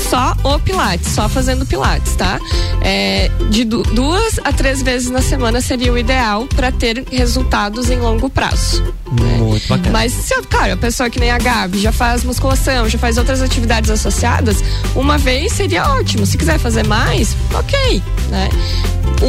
só 0.08 0.34
o 0.44 0.58
Pilates, 0.58 1.08
só 1.12 1.28
fazendo 1.28 1.64
Pilates, 1.66 2.14
tá? 2.16 2.38
É, 2.82 3.30
de 3.50 3.64
du- 3.64 3.82
duas 3.82 4.38
a 4.44 4.52
três 4.52 4.82
vezes 4.82 5.10
na 5.10 5.22
semana 5.22 5.60
seria 5.60 5.92
o 5.92 5.98
ideal 5.98 6.46
para 6.54 6.72
ter 6.72 7.04
resultados 7.10 7.90
em 7.90 7.98
longo 8.00 8.28
prazo. 8.30 8.82
Muito 9.10 9.66
bacana. 9.68 9.90
Mas 9.92 10.12
se, 10.12 10.40
cara, 10.42 10.74
a 10.74 10.76
pessoa 10.76 11.10
que 11.10 11.18
nem 11.20 11.30
a 11.30 11.38
Gabi 11.38 11.78
já 11.80 11.92
faz 11.92 12.22
musculação, 12.24 12.88
já 12.88 12.98
faz 12.98 13.18
outras 13.18 13.42
atividades 13.42 13.90
associadas, 13.90 14.62
uma 14.94 15.18
vez 15.18 15.52
seria 15.52 15.84
ótimo. 15.92 16.24
Se 16.26 16.36
quiser 16.38 16.58
fazer 16.58 16.86
mais, 16.86 17.36
ok, 17.54 18.02
né? 18.30 18.48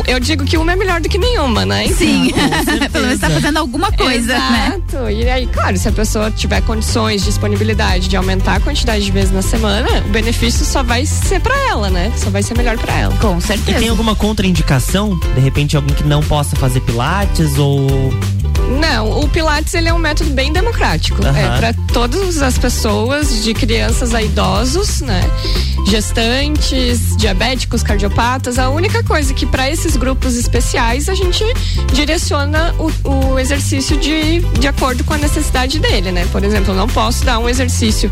Eu 0.07 0.19
digo 0.21 0.45
que 0.45 0.55
uma 0.57 0.71
é 0.71 0.75
melhor 0.75 1.01
do 1.01 1.09
que 1.09 1.17
nenhuma, 1.17 1.65
né? 1.65 1.85
Sim. 1.89 2.31
Pelo 2.93 3.05
menos 3.07 3.19
tá 3.19 3.29
fazendo 3.29 3.57
alguma 3.57 3.91
coisa, 3.91 4.37
né? 4.37 4.81
Exato. 4.87 5.09
E 5.09 5.29
aí, 5.29 5.47
claro, 5.47 5.77
se 5.77 5.87
a 5.89 5.91
pessoa 5.91 6.31
tiver 6.31 6.61
condições, 6.61 7.23
disponibilidade 7.23 8.07
de 8.07 8.15
aumentar 8.15 8.55
a 8.55 8.59
quantidade 8.61 9.03
de 9.03 9.11
vezes 9.11 9.31
na 9.33 9.41
semana, 9.41 9.89
o 10.05 10.09
benefício 10.09 10.40
só 10.49 10.81
vai 10.81 11.05
ser 11.05 11.39
pra 11.39 11.55
ela, 11.69 11.89
né? 11.89 12.11
Só 12.17 12.29
vai 12.29 12.41
ser 12.41 12.57
melhor 12.57 12.77
pra 12.77 12.93
ela. 12.97 13.15
Com 13.17 13.37
E 13.37 13.41
certeza. 13.41 13.79
tem 13.79 13.89
alguma 13.89 14.15
contraindicação? 14.15 15.15
De 15.35 15.39
repente, 15.39 15.75
alguém 15.75 15.95
que 15.95 16.03
não 16.03 16.21
possa 16.21 16.55
fazer 16.55 16.79
pilates 16.81 17.57
ou. 17.57 17.87
Não, 18.79 19.19
o 19.19 19.27
Pilates 19.27 19.73
ele 19.73 19.89
é 19.89 19.93
um 19.93 19.97
método 19.97 20.29
bem 20.31 20.53
democrático. 20.53 21.21
Aham. 21.25 21.37
É 21.37 21.57
para 21.57 21.73
todas 21.93 22.41
as 22.41 22.57
pessoas, 22.57 23.43
de 23.43 23.53
crianças 23.53 24.13
a 24.15 24.21
idosos, 24.21 25.01
né? 25.01 25.21
Gestantes, 25.87 27.15
diabéticos, 27.17 27.83
cardiopatas. 27.83 28.57
A 28.57 28.69
única 28.69 29.03
coisa 29.03 29.33
que 29.33 29.45
para 29.45 29.69
esses 29.69 29.95
grupos 29.97 30.35
especiais 30.37 31.09
a 31.09 31.13
gente 31.15 31.43
direciona 31.93 32.73
o, 32.79 33.09
o 33.33 33.39
exercício 33.39 33.97
de, 33.97 34.39
de 34.39 34.67
acordo 34.67 35.03
com 35.03 35.13
a 35.13 35.17
necessidade 35.17 35.79
dele, 35.79 36.11
né? 36.11 36.25
Por 36.31 36.43
exemplo, 36.43 36.71
eu 36.73 36.77
não 36.77 36.87
posso 36.87 37.25
dar 37.25 37.39
um 37.39 37.49
exercício 37.49 38.11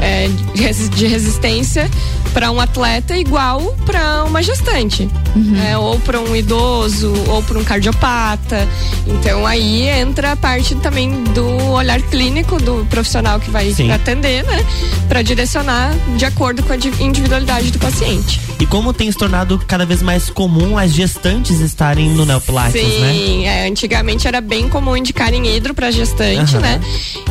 é, 0.00 0.28
de 0.54 0.62
resi- 0.62 0.88
de 0.88 1.06
resistência 1.06 1.90
para 2.32 2.50
um 2.50 2.60
atleta 2.60 3.16
igual 3.16 3.60
para 3.86 4.24
uma 4.24 4.42
gestante, 4.42 5.08
né? 5.34 5.76
ou 5.78 5.98
para 6.00 6.20
um 6.20 6.36
idoso, 6.36 7.12
ou 7.28 7.42
para 7.42 7.58
um 7.58 7.64
cardiopata. 7.64 8.66
Então 9.06 9.46
aí 9.46 9.88
entra 9.88 10.32
a 10.32 10.36
parte 10.36 10.74
também 10.76 11.24
do 11.24 11.46
olhar 11.72 12.00
clínico 12.02 12.60
do 12.60 12.86
profissional 12.90 13.40
que 13.40 13.50
vai 13.50 13.72
Sim. 13.72 13.90
atender, 13.90 14.44
né? 14.44 14.64
Para 15.08 15.22
direcionar 15.22 15.94
de 16.16 16.24
acordo 16.24 16.62
com 16.62 16.72
a 16.72 16.76
individualidade 17.08 17.70
do 17.70 17.78
paciente. 17.78 18.40
E 18.60 18.66
como 18.66 18.92
tem 18.92 19.10
se 19.10 19.16
tornado 19.18 19.58
cada 19.66 19.86
vez 19.86 20.02
mais 20.02 20.28
comum 20.30 20.76
as 20.76 20.92
gestantes 20.92 21.60
estarem 21.60 22.10
no 22.10 22.24
Neopilates, 22.26 22.82
né? 22.82 23.12
Sim, 23.12 23.46
é, 23.46 23.68
antigamente 23.68 24.26
era 24.26 24.40
bem 24.40 24.68
comum 24.68 24.96
indicarem 24.96 25.46
hidro 25.56 25.72
para 25.74 25.90
gestante, 25.90 26.56
Aham. 26.56 26.60
né? 26.60 26.80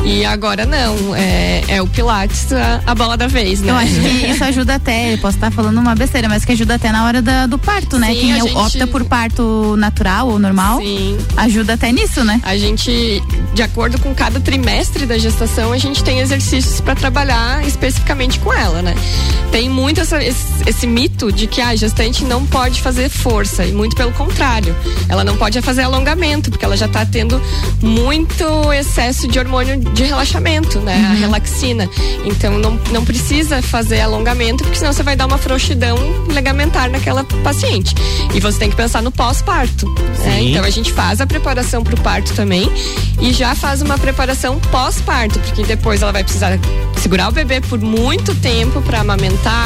E 0.04 0.24
agora 0.24 0.64
não, 0.64 1.14
é, 1.14 1.62
é 1.68 1.82
o 1.82 1.86
Pilates 1.86 2.52
a, 2.52 2.80
a 2.86 2.94
bola 2.94 3.16
da 3.16 3.26
vez, 3.26 3.60
né? 3.60 3.70
Eu 3.70 3.76
acho 3.76 3.92
que 4.00 4.26
isso 4.30 4.42
ajuda 4.44 4.74
até, 4.76 5.14
eu 5.14 5.18
posso 5.18 5.36
estar 5.36 5.50
falando 5.50 5.78
uma 5.78 5.94
besteira, 5.94 6.28
mas 6.28 6.44
que 6.44 6.52
ajuda 6.52 6.76
até 6.76 6.90
na 6.90 7.04
hora 7.04 7.20
da- 7.20 7.46
do 7.46 7.58
parto, 7.58 7.98
né? 7.98 8.08
Sim, 8.08 8.20
Quem 8.20 8.32
é- 8.32 8.40
gente- 8.40 8.56
opta 8.56 8.86
por 8.86 9.04
parto 9.04 9.76
natural 9.76 10.28
ou 10.28 10.38
normal, 10.38 10.78
Sim. 10.80 11.18
ajuda 11.36 11.74
até 11.74 11.92
nisso, 11.92 12.24
né? 12.24 12.40
A 12.42 12.56
gente, 12.56 13.22
de 13.54 13.62
acordo 13.62 13.98
com 14.00 14.14
cada 14.14 14.40
trimestre 14.40 15.04
da 15.04 15.18
gestação, 15.18 15.72
a 15.72 15.78
gente 15.78 16.02
tem 16.02 16.20
exercícios 16.20 16.80
para 16.80 16.94
trabalhar 16.94 17.66
especificamente 17.66 18.38
com 18.40 18.52
ela, 18.52 18.80
né? 18.80 18.94
Tem 19.52 19.67
muito 19.68 20.00
essa- 20.00 20.22
esse, 20.22 20.44
esse 20.66 20.86
mito 20.86 21.30
de 21.30 21.46
que 21.46 21.60
a 21.60 21.74
gestante 21.76 22.24
não 22.24 22.44
pode 22.46 22.80
fazer 22.80 23.08
força, 23.08 23.64
e 23.64 23.72
muito 23.72 23.94
pelo 23.96 24.12
contrário. 24.12 24.74
Ela 25.08 25.22
não 25.24 25.36
pode 25.36 25.60
fazer 25.62 25.82
alongamento, 25.82 26.50
porque 26.50 26.64
ela 26.64 26.76
já 26.76 26.86
está 26.86 27.04
tendo 27.06 27.40
muito 27.82 28.44
excesso 28.72 29.26
de 29.28 29.38
hormônio 29.38 29.78
de 29.78 30.04
relaxamento, 30.04 30.78
né? 30.80 30.94
A 31.10 31.14
relaxina. 31.14 31.88
Então 32.24 32.58
não, 32.58 32.78
não 32.90 33.04
precisa 33.04 33.60
fazer 33.62 34.00
alongamento, 34.00 34.62
porque 34.64 34.78
senão 34.78 34.92
você 34.92 35.02
vai 35.02 35.16
dar 35.16 35.26
uma 35.26 35.38
frouxidão 35.38 35.96
ligamentar 36.32 36.90
naquela 36.90 37.24
paciente. 37.42 37.94
E 38.34 38.40
você 38.40 38.58
tem 38.58 38.70
que 38.70 38.76
pensar 38.76 39.02
no 39.02 39.10
pós-parto. 39.10 39.86
né? 39.88 40.42
Então 40.50 40.64
a 40.64 40.70
gente 40.70 40.92
faz 40.92 41.20
a 41.20 41.26
preparação 41.26 41.82
para 41.82 41.94
o 41.94 42.00
parto 42.00 42.32
também 42.34 42.70
e 43.20 43.32
já 43.32 43.54
faz 43.54 43.82
uma 43.82 43.96
preparação 43.98 44.58
pós-parto, 44.70 45.38
porque 45.40 45.62
depois 45.64 46.02
ela 46.02 46.12
vai 46.12 46.22
precisar 46.24 46.58
segurar 47.00 47.28
o 47.28 47.32
bebê 47.32 47.60
por 47.60 47.78
muito 47.80 48.34
tempo 48.36 48.80
para 48.82 49.00
amamentar. 49.00 49.57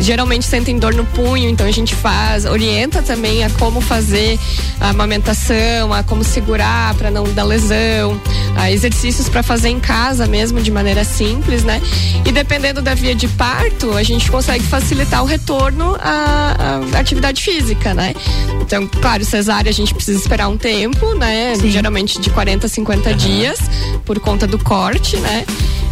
Geralmente 0.00 0.46
sentem 0.46 0.78
dor 0.78 0.94
no 0.94 1.04
punho, 1.04 1.48
então 1.50 1.66
a 1.66 1.70
gente 1.70 1.94
faz, 1.94 2.46
orienta 2.46 3.02
também 3.02 3.44
a 3.44 3.50
como 3.50 3.82
fazer 3.82 4.38
a 4.80 4.90
amamentação, 4.90 5.92
a 5.92 6.02
como 6.02 6.24
segurar 6.24 6.94
para 6.94 7.10
não 7.10 7.24
dar 7.34 7.44
lesão, 7.44 8.18
a 8.56 8.70
exercícios 8.70 9.28
para 9.28 9.42
fazer 9.42 9.68
em 9.68 9.78
casa 9.78 10.26
mesmo 10.26 10.62
de 10.62 10.70
maneira 10.70 11.04
simples, 11.04 11.64
né? 11.64 11.82
E 12.24 12.32
dependendo 12.32 12.80
da 12.80 12.94
via 12.94 13.14
de 13.14 13.28
parto, 13.28 13.92
a 13.92 14.02
gente 14.02 14.30
consegue 14.30 14.64
facilitar 14.64 15.22
o 15.22 15.26
retorno 15.26 15.96
à, 16.00 16.80
à 16.94 16.98
atividade 16.98 17.42
física, 17.42 17.92
né? 17.92 18.14
Então, 18.62 18.86
claro, 18.86 19.22
cesárea 19.22 19.68
a 19.68 19.74
gente 19.74 19.92
precisa 19.92 20.18
esperar 20.18 20.48
um 20.48 20.56
tempo, 20.56 21.14
né? 21.14 21.54
Geralmente 21.64 22.18
de 22.18 22.30
40 22.30 22.66
a 22.66 22.70
50 22.70 23.14
dias, 23.14 23.58
por 24.06 24.18
conta 24.18 24.46
do 24.46 24.58
corte, 24.58 25.18
né? 25.18 25.44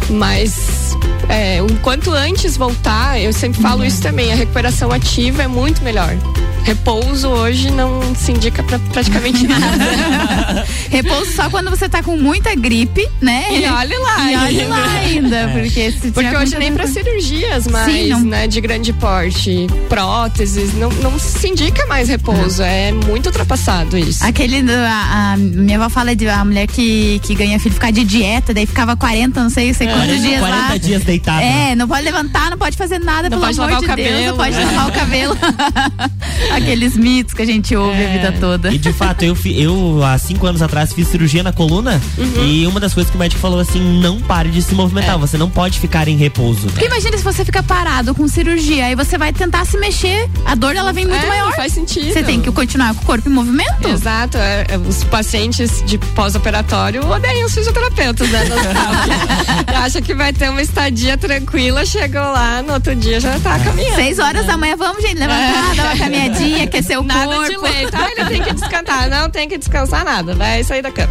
Mas 0.09 0.88
é, 1.29 1.61
o 1.61 1.67
quanto 1.77 2.11
antes 2.11 2.57
voltar, 2.57 3.19
eu 3.19 3.31
sempre 3.31 3.61
falo 3.61 3.85
isso 3.85 4.01
também, 4.01 4.31
a 4.31 4.35
recuperação 4.35 4.91
ativa 4.91 5.43
é 5.43 5.47
muito 5.47 5.83
melhor. 5.83 6.15
Repouso 6.63 7.29
hoje 7.29 7.71
não 7.71 8.13
se 8.15 8.31
indica 8.31 8.61
pra 8.63 8.77
praticamente 8.77 9.45
nada. 9.47 10.65
Repouso 10.89 11.31
só 11.33 11.49
quando 11.49 11.69
você 11.69 11.89
tá 11.89 12.03
com 12.03 12.15
muita 12.17 12.53
gripe, 12.55 13.07
né? 13.21 13.45
E 13.51 13.65
olhe 13.67 13.97
lá 13.97 14.31
E 14.31 14.35
olhe 14.37 14.61
ainda. 14.61 14.67
lá 14.75 14.91
ainda, 14.99 15.49
porque 15.53 15.91
se 15.91 16.11
Porque 16.11 16.27
hoje 16.29 16.37
muita 16.37 16.59
nem 16.59 16.73
para 16.73 16.85
dor- 16.85 16.93
cirurgias 16.93 17.67
mais, 17.67 17.91
Sim, 17.91 18.07
não. 18.09 18.19
né, 18.21 18.47
de 18.47 18.61
grande 18.61 18.93
porte, 18.93 19.67
próteses, 19.87 20.73
não, 20.75 20.89
não 20.89 21.17
se 21.17 21.47
indica 21.47 21.85
mais 21.87 22.07
repouso, 22.09 22.61
é 22.61 22.91
muito 22.91 23.27
ultrapassado 23.27 23.97
isso. 23.97 24.23
Aquele, 24.23 24.61
do- 24.61 24.71
a, 24.71 25.33
a 25.33 25.37
minha 25.37 25.77
avó 25.77 25.89
fala 25.89 26.15
de 26.15 26.27
a 26.27 26.43
mulher 26.45 26.67
que, 26.67 27.19
que 27.23 27.33
ganha 27.35 27.59
filho 27.59 27.73
ficar 27.73 27.91
de 27.91 28.03
dieta, 28.03 28.53
daí 28.53 28.65
ficava 28.65 28.95
40, 28.95 29.41
não 29.41 29.49
sei, 29.49 29.73
sei 29.73 29.87
quantos 29.87 30.21
dias 30.21 30.39
40 30.39 30.67
lá. 30.71 30.77
dias 30.77 31.03
deitado. 31.03 31.41
É, 31.41 31.75
não 31.75 31.87
pode 31.87 32.03
levantar, 32.03 32.49
não 32.51 32.57
pode 32.57 32.77
fazer 32.77 32.99
nada, 32.99 33.23
Não 33.29 33.39
pelo 33.39 33.41
pode 33.41 33.59
amor 33.59 33.71
lavar 33.71 33.79
de 33.79 33.85
o 33.85 33.95
Deus, 33.95 34.09
cabelo, 34.09 34.27
não 34.27 34.37
pode 34.37 34.55
né? 34.55 34.65
lavar 34.65 34.87
o 34.89 34.91
cabelo. 34.91 35.37
Aqueles 36.61 36.95
mitos 36.97 37.33
que 37.33 37.41
a 37.41 37.45
gente 37.45 37.75
ouve 37.75 38.03
a 38.03 38.07
vida 38.09 38.31
toda. 38.39 38.71
E 38.73 38.77
de 38.77 38.91
fato, 38.93 39.23
eu, 39.23 39.35
eu 39.55 40.03
há 40.03 40.17
cinco 40.17 40.45
anos 40.47 40.61
atrás 40.61 40.93
fiz 40.93 41.07
cirurgia 41.07 41.43
na 41.43 41.51
coluna 41.51 41.99
Uhum. 42.17 42.45
e 42.45 42.67
uma 42.67 42.79
das 42.79 42.93
coisas 42.93 43.09
que 43.09 43.15
o 43.17 43.19
médico 43.19 43.41
falou 43.41 43.59
assim: 43.59 43.79
não 43.99 44.19
pare 44.19 44.49
de 44.49 44.61
se 44.61 44.73
movimentar, 44.75 45.17
você 45.17 45.37
não 45.37 45.49
pode 45.49 45.79
ficar 45.79 46.07
em 46.07 46.15
repouso. 46.17 46.67
Porque 46.67 46.85
imagina 46.85 47.17
se 47.17 47.23
você 47.23 47.43
fica 47.45 47.61
parado 47.63 48.13
com 48.13 48.27
cirurgia, 48.27 48.85
aí 48.85 48.95
você 48.95 49.17
vai 49.17 49.31
tentar 49.33 49.65
se 49.65 49.77
mexer, 49.77 50.29
a 50.45 50.55
dor 50.55 50.75
ela 50.75 50.91
vem 50.93 51.05
muito 51.05 51.23
É, 51.23 51.27
maior. 51.27 51.47
não 51.49 51.55
faz 51.55 51.73
sentido. 51.73 52.11
Você 52.13 52.23
tem 52.23 52.39
que 52.41 52.51
continuar 52.51 52.93
com 52.93 53.01
o 53.03 53.05
corpo 53.05 53.29
em 53.29 53.31
movimento. 53.31 53.87
Exato, 53.87 54.37
é, 54.37 54.65
é, 54.69 54.77
os 54.77 55.03
pacientes 55.05 55.83
de 55.85 55.97
pós-operatório 55.97 57.05
odeiam 57.09 57.45
os 57.47 57.53
fisioterapeutas, 57.53 58.29
né? 58.29 58.43
Acha 59.75 60.01
que 60.01 60.13
vai 60.13 60.33
ter 60.33 60.49
uma 60.49 60.61
estadia 60.61 61.17
tranquila, 61.17 61.85
chegou 61.85 62.21
lá, 62.21 62.61
no 62.61 62.73
outro 62.73 62.95
dia 62.95 63.19
já 63.19 63.39
tá 63.39 63.57
caminhando. 63.59 63.95
Seis 63.95 64.19
horas 64.19 64.45
da 64.45 64.57
manhã, 64.57 64.75
vamos, 64.75 65.01
gente, 65.01 65.17
levantar, 65.17 65.75
dar 65.75 65.83
uma 65.85 65.97
caminhadinha, 65.97 66.38
aquecer 66.61 66.99
o 66.99 67.03
Nada 67.03 67.33
corpo. 67.35 67.49
de 67.49 67.57
leito. 67.57 67.91
Ah, 67.93 68.09
ele 68.11 68.25
tem 68.29 68.43
que 68.43 68.53
descansar. 68.53 69.09
Não 69.09 69.29
tem 69.29 69.49
que 69.49 69.57
descansar 69.57 70.05
nada. 70.05 70.35
Vai 70.35 70.63
sair 70.63 70.81
da 70.81 70.91
cama. 70.91 71.09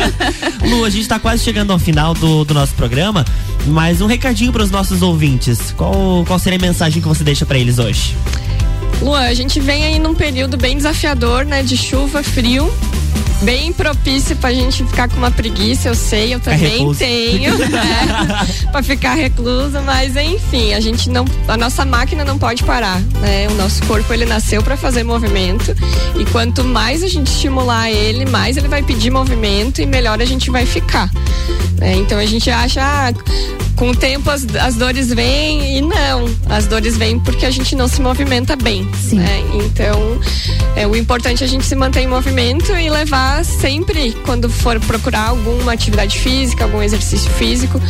Lu, 0.68 0.84
a 0.84 0.90
gente 0.90 1.06
tá 1.08 1.18
quase 1.18 1.42
chegando 1.42 1.72
ao 1.72 1.78
final 1.78 2.14
do, 2.14 2.44
do 2.44 2.54
nosso 2.54 2.74
programa, 2.74 3.24
mas 3.66 4.00
um 4.00 4.06
recadinho 4.06 4.52
para 4.52 4.62
os 4.62 4.70
nossos 4.70 5.02
ouvintes. 5.02 5.72
Qual, 5.76 6.24
qual 6.26 6.38
seria 6.38 6.58
a 6.58 6.62
mensagem 6.62 7.00
que 7.02 7.08
você 7.08 7.22
deixa 7.24 7.44
para 7.46 7.58
eles 7.58 7.78
hoje? 7.78 8.14
Luan, 9.00 9.20
a 9.20 9.34
gente 9.34 9.60
vem 9.60 9.84
aí 9.84 9.98
num 9.98 10.14
período 10.14 10.56
bem 10.56 10.76
desafiador, 10.76 11.44
né? 11.44 11.62
De 11.62 11.76
chuva, 11.76 12.22
frio. 12.22 12.72
Bem 13.42 13.72
propício 13.72 14.34
pra 14.36 14.52
gente 14.52 14.84
ficar 14.84 15.08
com 15.08 15.16
uma 15.18 15.30
preguiça, 15.30 15.88
eu 15.88 15.94
sei, 15.94 16.34
eu 16.34 16.40
também 16.40 16.78
recluso. 16.78 16.98
tenho, 16.98 17.56
né? 17.68 18.46
pra 18.72 18.82
ficar 18.82 19.14
recluso, 19.14 19.80
mas 19.82 20.16
enfim, 20.16 20.72
a 20.72 20.80
gente 20.80 21.10
não, 21.10 21.24
a 21.46 21.56
nossa 21.56 21.84
máquina 21.84 22.24
não 22.24 22.38
pode 22.38 22.64
parar, 22.64 22.98
né? 23.20 23.46
O 23.48 23.54
nosso 23.54 23.82
corpo 23.84 24.12
ele 24.12 24.24
nasceu 24.24 24.62
para 24.62 24.76
fazer 24.76 25.04
movimento 25.04 25.76
e 26.18 26.24
quanto 26.26 26.64
mais 26.64 27.02
a 27.02 27.08
gente 27.08 27.28
estimular 27.28 27.90
ele, 27.90 28.24
mais 28.24 28.56
ele 28.56 28.68
vai 28.68 28.82
pedir 28.82 29.10
movimento 29.10 29.80
e 29.82 29.86
melhor 29.86 30.20
a 30.20 30.24
gente 30.24 30.50
vai 30.50 30.64
ficar. 30.64 31.10
né? 31.78 31.94
Então 31.96 32.18
a 32.18 32.26
gente 32.26 32.50
acha, 32.50 32.80
ah, 32.82 33.12
com 33.76 33.90
o 33.90 33.94
tempo 33.94 34.30
as, 34.30 34.46
as 34.56 34.74
dores 34.74 35.12
vêm 35.12 35.78
e 35.78 35.80
não. 35.82 36.24
As 36.48 36.66
dores 36.66 36.96
vêm 36.96 37.18
porque 37.20 37.44
a 37.46 37.50
gente 37.50 37.76
não 37.76 37.86
se 37.88 38.00
movimenta 38.00 38.56
bem. 38.56 38.88
Sim. 38.94 39.18
Né? 39.18 39.42
Então, 39.64 40.18
é, 40.74 40.86
o 40.86 40.96
importante 40.96 41.42
é 41.42 41.46
a 41.46 41.48
gente 41.48 41.64
se 41.64 41.74
manter 41.76 42.00
em 42.00 42.06
movimento 42.06 42.74
e 42.74 42.88
levar 42.88 43.44
sempre, 43.44 44.12
quando 44.24 44.48
for 44.48 44.78
procurar 44.80 45.28
alguma 45.28 45.72
atividade 45.72 46.18
física, 46.18 46.64
algum 46.64 46.82
exercício 46.82 47.30
físico, 47.32 47.80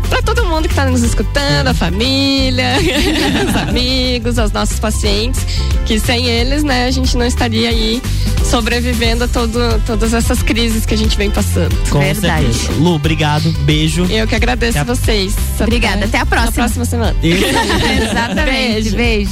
Pra 0.09 0.22
todo 0.22 0.44
mundo 0.46 0.68
que 0.68 0.74
tá 0.74 0.84
nos 0.86 1.02
escutando, 1.02 1.68
a 1.68 1.74
família, 1.74 2.74
os 3.48 3.57
amigos, 3.68 4.38
aos 4.38 4.52
nossos 4.52 4.78
pacientes, 4.78 5.44
que 5.84 5.98
sem 5.98 6.26
eles, 6.26 6.62
né, 6.62 6.86
a 6.86 6.90
gente 6.90 7.16
não 7.16 7.26
estaria 7.26 7.68
aí 7.68 8.00
sobrevivendo 8.44 9.24
a 9.24 9.28
todo, 9.28 9.59
todas 9.84 10.14
essas 10.14 10.42
crises 10.42 10.86
que 10.86 10.94
a 10.94 10.96
gente 10.96 11.16
vem 11.16 11.30
passando. 11.30 11.74
Com 11.90 12.00
certeza. 12.02 12.72
Lu, 12.78 12.94
obrigado. 12.94 13.50
Beijo. 13.64 14.04
Eu 14.07 14.26
que 14.26 14.34
agradeço 14.34 14.78
Até 14.78 14.90
a- 14.90 14.94
vocês. 14.94 15.34
Obrigada, 15.61 16.04
até 16.04 16.18
a 16.18 16.26
próxima. 16.26 16.50
Na 16.50 16.52
próxima 16.52 16.84
semana. 16.84 17.16
Exatamente. 17.22 18.90
Beijo. 18.90 19.30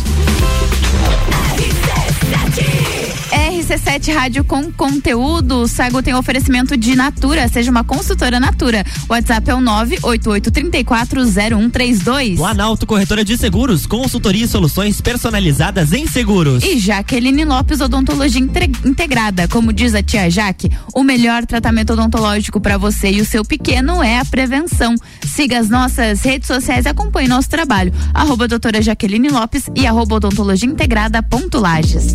RC7 3.35 4.15
Rádio 4.15 4.45
com 4.45 4.71
conteúdo. 4.71 5.63
O 5.63 5.69
Sago 5.69 6.01
tem 6.01 6.15
oferecimento 6.15 6.77
de 6.77 6.95
Natura. 6.95 7.49
Seja 7.49 7.69
uma 7.71 7.83
consultora 7.83 8.39
Natura. 8.39 8.85
O 9.09 9.13
WhatsApp 9.13 9.51
é 9.51 9.55
o 9.55 9.59
988340132. 9.59 12.37
Planalto 12.37 12.87
Corretora 12.87 13.25
de 13.25 13.37
Seguros, 13.37 13.87
consultoria 13.87 14.45
e 14.45 14.49
soluções 14.49 15.01
personalizadas 15.01 15.93
em 15.93 16.07
seguros. 16.07 16.63
E 16.63 16.79
Jaqueline 16.79 17.45
Lopes 17.45 17.81
Odontologia 17.81 18.41
Inte- 18.41 18.71
Integrada. 18.85 19.49
Como 19.49 19.73
diz 19.73 19.95
a 19.97 20.03
tia 20.03 20.31
Jaque, 20.31 20.71
o 20.95 21.03
melhor 21.03 21.45
tratamento 21.45 21.95
odontológico 21.95 22.61
para 22.61 22.79
você 22.79 23.11
e 23.11 23.21
o 23.21 23.25
seu 23.27 23.45
pequeno 23.45 24.01
é 24.03 24.19
a 24.21 24.25
prevenção. 24.25 24.95
Siga 25.27 25.59
as 25.59 25.69
nossas 25.69 26.23
redes 26.23 26.47
sociais 26.47 26.85
e 26.85 26.89
acompanhe 26.89 27.27
nosso 27.29 27.49
trabalho. 27.51 27.93
Arroba 28.13 28.47
doutora 28.47 28.81
Jaqueline 28.81 29.29
Lopes 29.29 29.65
e 29.75 29.85
arroba 29.87 30.15
odontologia 30.17 30.69
integrada 30.69 31.21
ponto 31.23 31.59
Lages. 31.59 32.15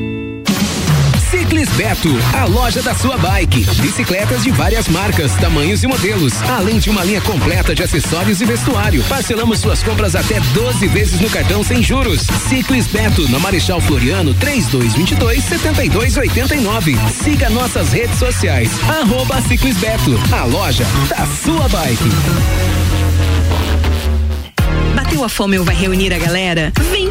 Beto, 1.75 2.09
a 2.33 2.45
loja 2.45 2.81
da 2.81 2.93
sua 2.93 3.17
bike. 3.17 3.65
Bicicletas 3.81 4.43
de 4.43 4.51
várias 4.51 4.87
marcas, 4.87 5.33
tamanhos 5.35 5.83
e 5.83 5.87
modelos, 5.87 6.41
além 6.43 6.79
de 6.79 6.89
uma 6.89 7.03
linha 7.03 7.21
completa 7.21 7.73
de 7.73 7.83
acessórios 7.83 8.41
e 8.41 8.45
vestuário. 8.45 9.03
Parcelamos 9.07 9.59
suas 9.59 9.81
compras 9.81 10.15
até 10.15 10.39
12 10.39 10.87
vezes 10.87 11.19
no 11.19 11.29
cartão 11.29 11.63
sem 11.63 11.81
juros. 11.81 12.21
Ciclis 12.49 12.87
Beto, 12.87 13.27
na 13.29 13.39
Marechal 13.39 13.79
Floriano, 13.81 14.33
3222 14.33 15.43
7289. 15.43 16.97
Siga 17.11 17.49
nossas 17.49 17.91
redes 17.91 18.17
sociais. 18.17 18.71
Arroba 18.89 19.41
Ciclis 19.41 19.77
Beto, 19.77 20.19
a 20.31 20.43
loja 20.43 20.85
da 21.09 21.25
sua 21.25 21.67
bike. 21.69 22.09
Bateu 24.95 25.23
a 25.23 25.29
fome 25.29 25.59
ou 25.59 25.65
vai 25.65 25.75
reunir 25.75 26.13
a 26.13 26.17
galera? 26.17 26.71
Vem 26.91 27.10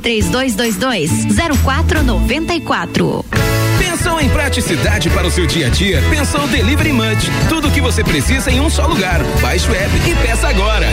3222 0.00 1.10
0494. 1.64 3.24
Pensou 3.78 4.20
em 4.20 4.28
praticidade 4.28 5.10
para 5.10 5.26
o 5.26 5.30
seu 5.30 5.46
dia 5.46 5.66
a 5.66 5.70
dia? 5.70 6.02
Pensou 6.10 6.46
Delivery 6.48 6.92
Munch. 6.92 7.30
Tudo 7.48 7.68
o 7.68 7.70
que 7.70 7.80
você 7.80 8.04
precisa 8.04 8.50
em 8.50 8.60
um 8.60 8.70
só 8.70 8.86
lugar. 8.86 9.20
Baixe 9.40 9.68
o 9.68 9.74
app 9.74 9.90
e 10.08 10.14
peça 10.26 10.48
agora. 10.48 10.86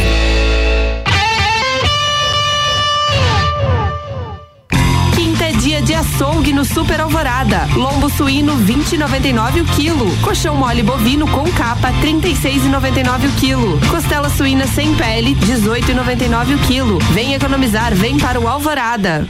Açougue 6.06 6.54
no 6.54 6.64
Super 6.64 7.02
Alvorada. 7.02 7.68
Lombo 7.76 8.10
suíno 8.10 8.56
20,99 8.58 9.62
o 9.62 9.66
quilo. 9.76 10.18
Colchão 10.22 10.56
mole 10.56 10.84
bovino 10.84 11.28
com 11.28 11.44
capa 11.52 11.92
36,99 12.02 13.28
o 13.28 13.32
quilo. 13.40 13.80
Costela 13.90 14.30
suína 14.30 14.68
sem 14.68 14.94
pele 14.96 15.36
18,99 15.36 16.56
o 16.56 16.68
quilo. 16.68 17.00
Vem 17.12 17.34
economizar, 17.34 17.94
vem 17.96 18.18
para 18.18 18.40
o 18.40 18.48
Alvorada. 18.48 19.28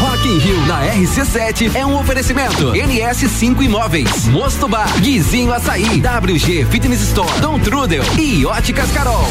Rock 0.00 0.28
in 0.28 0.38
Rio 0.38 0.66
na 0.66 0.86
RC7 0.94 1.74
é 1.74 1.84
um 1.84 1.98
oferecimento. 1.98 2.72
NS5 2.72 3.60
Imóveis, 3.62 4.28
Mosto 4.28 4.68
Bar, 4.68 4.88
Guizinho 5.00 5.52
Açaí, 5.52 6.00
WG 6.00 6.64
Fitness 6.70 7.02
Store, 7.02 7.40
Dom 7.40 7.58
Trudel 7.58 8.04
e 8.18 8.46
Óticas 8.46 8.90
Carol. 8.92 9.26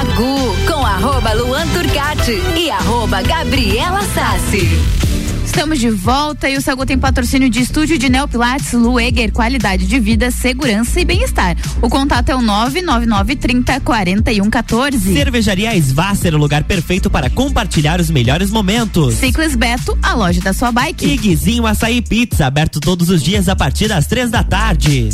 Sagu 0.00 0.56
com 0.66 0.86
arroba 0.86 1.34
Luan 1.34 1.66
Turcati 1.68 2.40
e 2.56 2.70
arroba 2.70 3.20
Gabriela 3.20 4.00
Sassi. 4.14 4.66
Estamos 5.44 5.78
de 5.78 5.90
volta 5.90 6.48
e 6.48 6.56
o 6.56 6.62
Sagu 6.62 6.86
tem 6.86 6.98
patrocínio 6.98 7.50
de 7.50 7.60
estúdio 7.60 7.98
de 7.98 8.08
Neopilates, 8.08 8.72
Lueger, 8.72 9.30
qualidade 9.30 9.86
de 9.86 10.00
vida, 10.00 10.30
segurança 10.30 10.98
e 11.02 11.04
bem-estar. 11.04 11.54
O 11.82 11.90
contato 11.90 12.30
é 12.30 12.34
o 12.34 12.40
99930 12.40 13.78
4114. 13.80 15.12
Cervejaria 15.12 15.76
Svasser, 15.76 16.34
o 16.34 16.38
lugar 16.38 16.64
perfeito 16.64 17.10
para 17.10 17.28
compartilhar 17.28 18.00
os 18.00 18.08
melhores 18.08 18.50
momentos. 18.50 19.16
Ciclis 19.16 19.54
Beto, 19.54 19.98
a 20.02 20.14
loja 20.14 20.40
da 20.40 20.54
sua 20.54 20.72
bike. 20.72 21.04
E 21.04 21.16
Guizinho 21.18 21.66
Açaí 21.66 22.00
Pizza, 22.00 22.46
aberto 22.46 22.80
todos 22.80 23.10
os 23.10 23.22
dias 23.22 23.50
a 23.50 23.54
partir 23.54 23.88
das 23.88 24.06
três 24.06 24.30
da 24.30 24.42
tarde. 24.42 25.10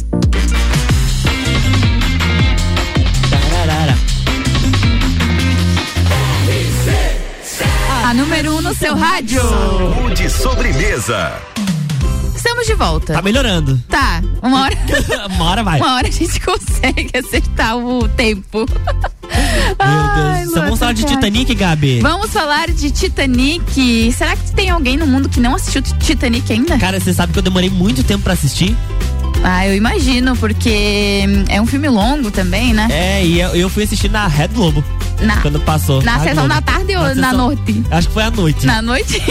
No 8.67 8.75
seu 8.75 8.97
rádio. 8.97 9.41
De 10.17 10.29
sobremesa. 10.29 11.33
Estamos 12.35 12.67
de 12.67 12.75
volta. 12.75 13.13
Tá 13.13 13.23
melhorando. 13.23 13.81
Tá, 13.89 14.21
uma 14.43 14.63
hora. 14.63 14.77
Uma 15.31 15.45
hora 15.51 15.63
vai. 15.63 15.79
Uma 15.79 15.95
hora 15.95 16.09
a 16.09 16.11
gente 16.11 16.41
consegue 16.41 17.11
acertar 17.17 17.77
o 17.77 18.09
tempo. 18.09 18.67
Meu 18.67 20.37
Deus. 20.37 20.51
Então 20.51 20.63
vamos 20.65 20.79
falar 20.79 20.93
de 20.93 21.05
Titanic, 21.05 21.55
Gabi. 21.55 22.01
Vamos 22.01 22.33
falar 22.33 22.69
de 22.71 22.91
Titanic. 22.91 24.13
Será 24.13 24.35
que 24.35 24.53
tem 24.53 24.71
alguém 24.71 24.97
no 24.97 25.07
mundo 25.07 25.29
que 25.29 25.39
não 25.39 25.55
assistiu 25.55 25.83
Titanic 25.83 26.53
ainda? 26.53 26.77
Cara, 26.79 26.99
você 26.99 27.15
sabe 27.15 27.33
que 27.33 27.39
eu 27.39 27.43
demorei 27.43 27.71
muito 27.71 28.03
tempo 28.03 28.25
pra 28.25 28.33
assistir? 28.33 28.77
Ah, 29.45 29.67
eu 29.67 29.77
imagino, 29.77 30.37
porque 30.37 31.25
é 31.49 31.61
um 31.61 31.67
filme 31.67 31.89
longo 31.89 32.31
também, 32.33 32.73
né? 32.73 32.89
É, 32.91 33.25
e 33.25 33.41
eu, 33.41 33.51
eu 33.51 33.69
fui 33.69 33.85
assistir 33.85 34.11
na 34.11 34.27
Red 34.27 34.49
Globo. 34.49 34.83
Na, 35.21 35.39
quando 35.41 35.59
passou. 35.61 36.03
Na 36.03 36.21
sessão 36.21 36.47
da 36.47 36.61
tarde 36.61 36.95
ou 36.97 37.03
na, 37.03 37.15
sessão- 37.15 37.37
noite? 37.39 37.83
Acho 37.91 38.09
que 38.09 38.15
foi 38.15 38.23
à 38.23 38.31
noite. 38.31 38.67
Na 38.67 38.83
noite? 38.83 39.23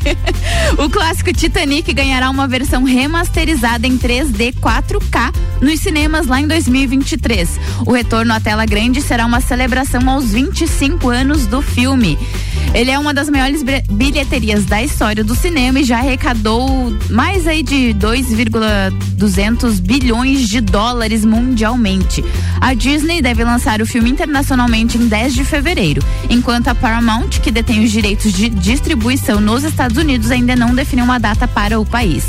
o 0.78 0.88
clássico 0.90 1.32
Titanic 1.32 1.92
ganhará 1.92 2.28
uma 2.30 2.46
versão 2.46 2.84
remasterizada 2.84 3.86
em 3.86 3.98
3D 3.98 4.54
4K 4.54 5.32
nos 5.60 5.80
cinemas 5.80 6.26
lá 6.26 6.40
em 6.40 6.46
2023. 6.46 7.58
O 7.86 7.92
retorno 7.92 8.32
à 8.34 8.40
tela 8.40 8.66
grande 8.66 9.00
será 9.00 9.24
uma 9.26 9.40
celebração 9.40 10.08
aos 10.08 10.32
25 10.32 11.08
anos 11.08 11.46
do 11.46 11.62
filme. 11.62 12.18
Ele 12.74 12.90
é 12.90 12.98
uma 12.98 13.14
das 13.14 13.30
maiores 13.30 13.62
bilheterias 13.90 14.66
da 14.66 14.82
história 14.82 15.24
do 15.24 15.34
cinema 15.34 15.80
e 15.80 15.84
já 15.84 15.98
arrecadou 15.98 16.94
mais 17.08 17.46
aí 17.46 17.62
de 17.62 17.94
2,200 17.94 19.80
bilhões 19.80 20.46
de 20.48 20.60
dólares 20.60 21.24
mundialmente. 21.24 22.22
A 22.60 22.74
Disney 22.74 23.20
deve 23.20 23.44
lançar 23.44 23.80
o 23.80 23.86
filme 23.86 24.10
internacionalmente 24.10 24.98
em 24.98 25.06
10 25.06 25.34
de 25.34 25.44
fevereiro, 25.44 26.02
enquanto 26.28 26.68
a 26.68 26.74
Paramount, 26.74 27.30
que 27.42 27.50
detém 27.50 27.84
os 27.84 27.90
direitos 27.90 28.32
de 28.32 28.48
distribuição 28.48 29.40
nos 29.40 29.64
Estados 29.64 29.96
Unidos, 29.96 30.30
ainda 30.30 30.56
não 30.56 30.74
definiu 30.74 31.04
uma 31.04 31.18
data 31.18 31.46
para 31.46 31.78
o 31.78 31.86
país. 31.86 32.24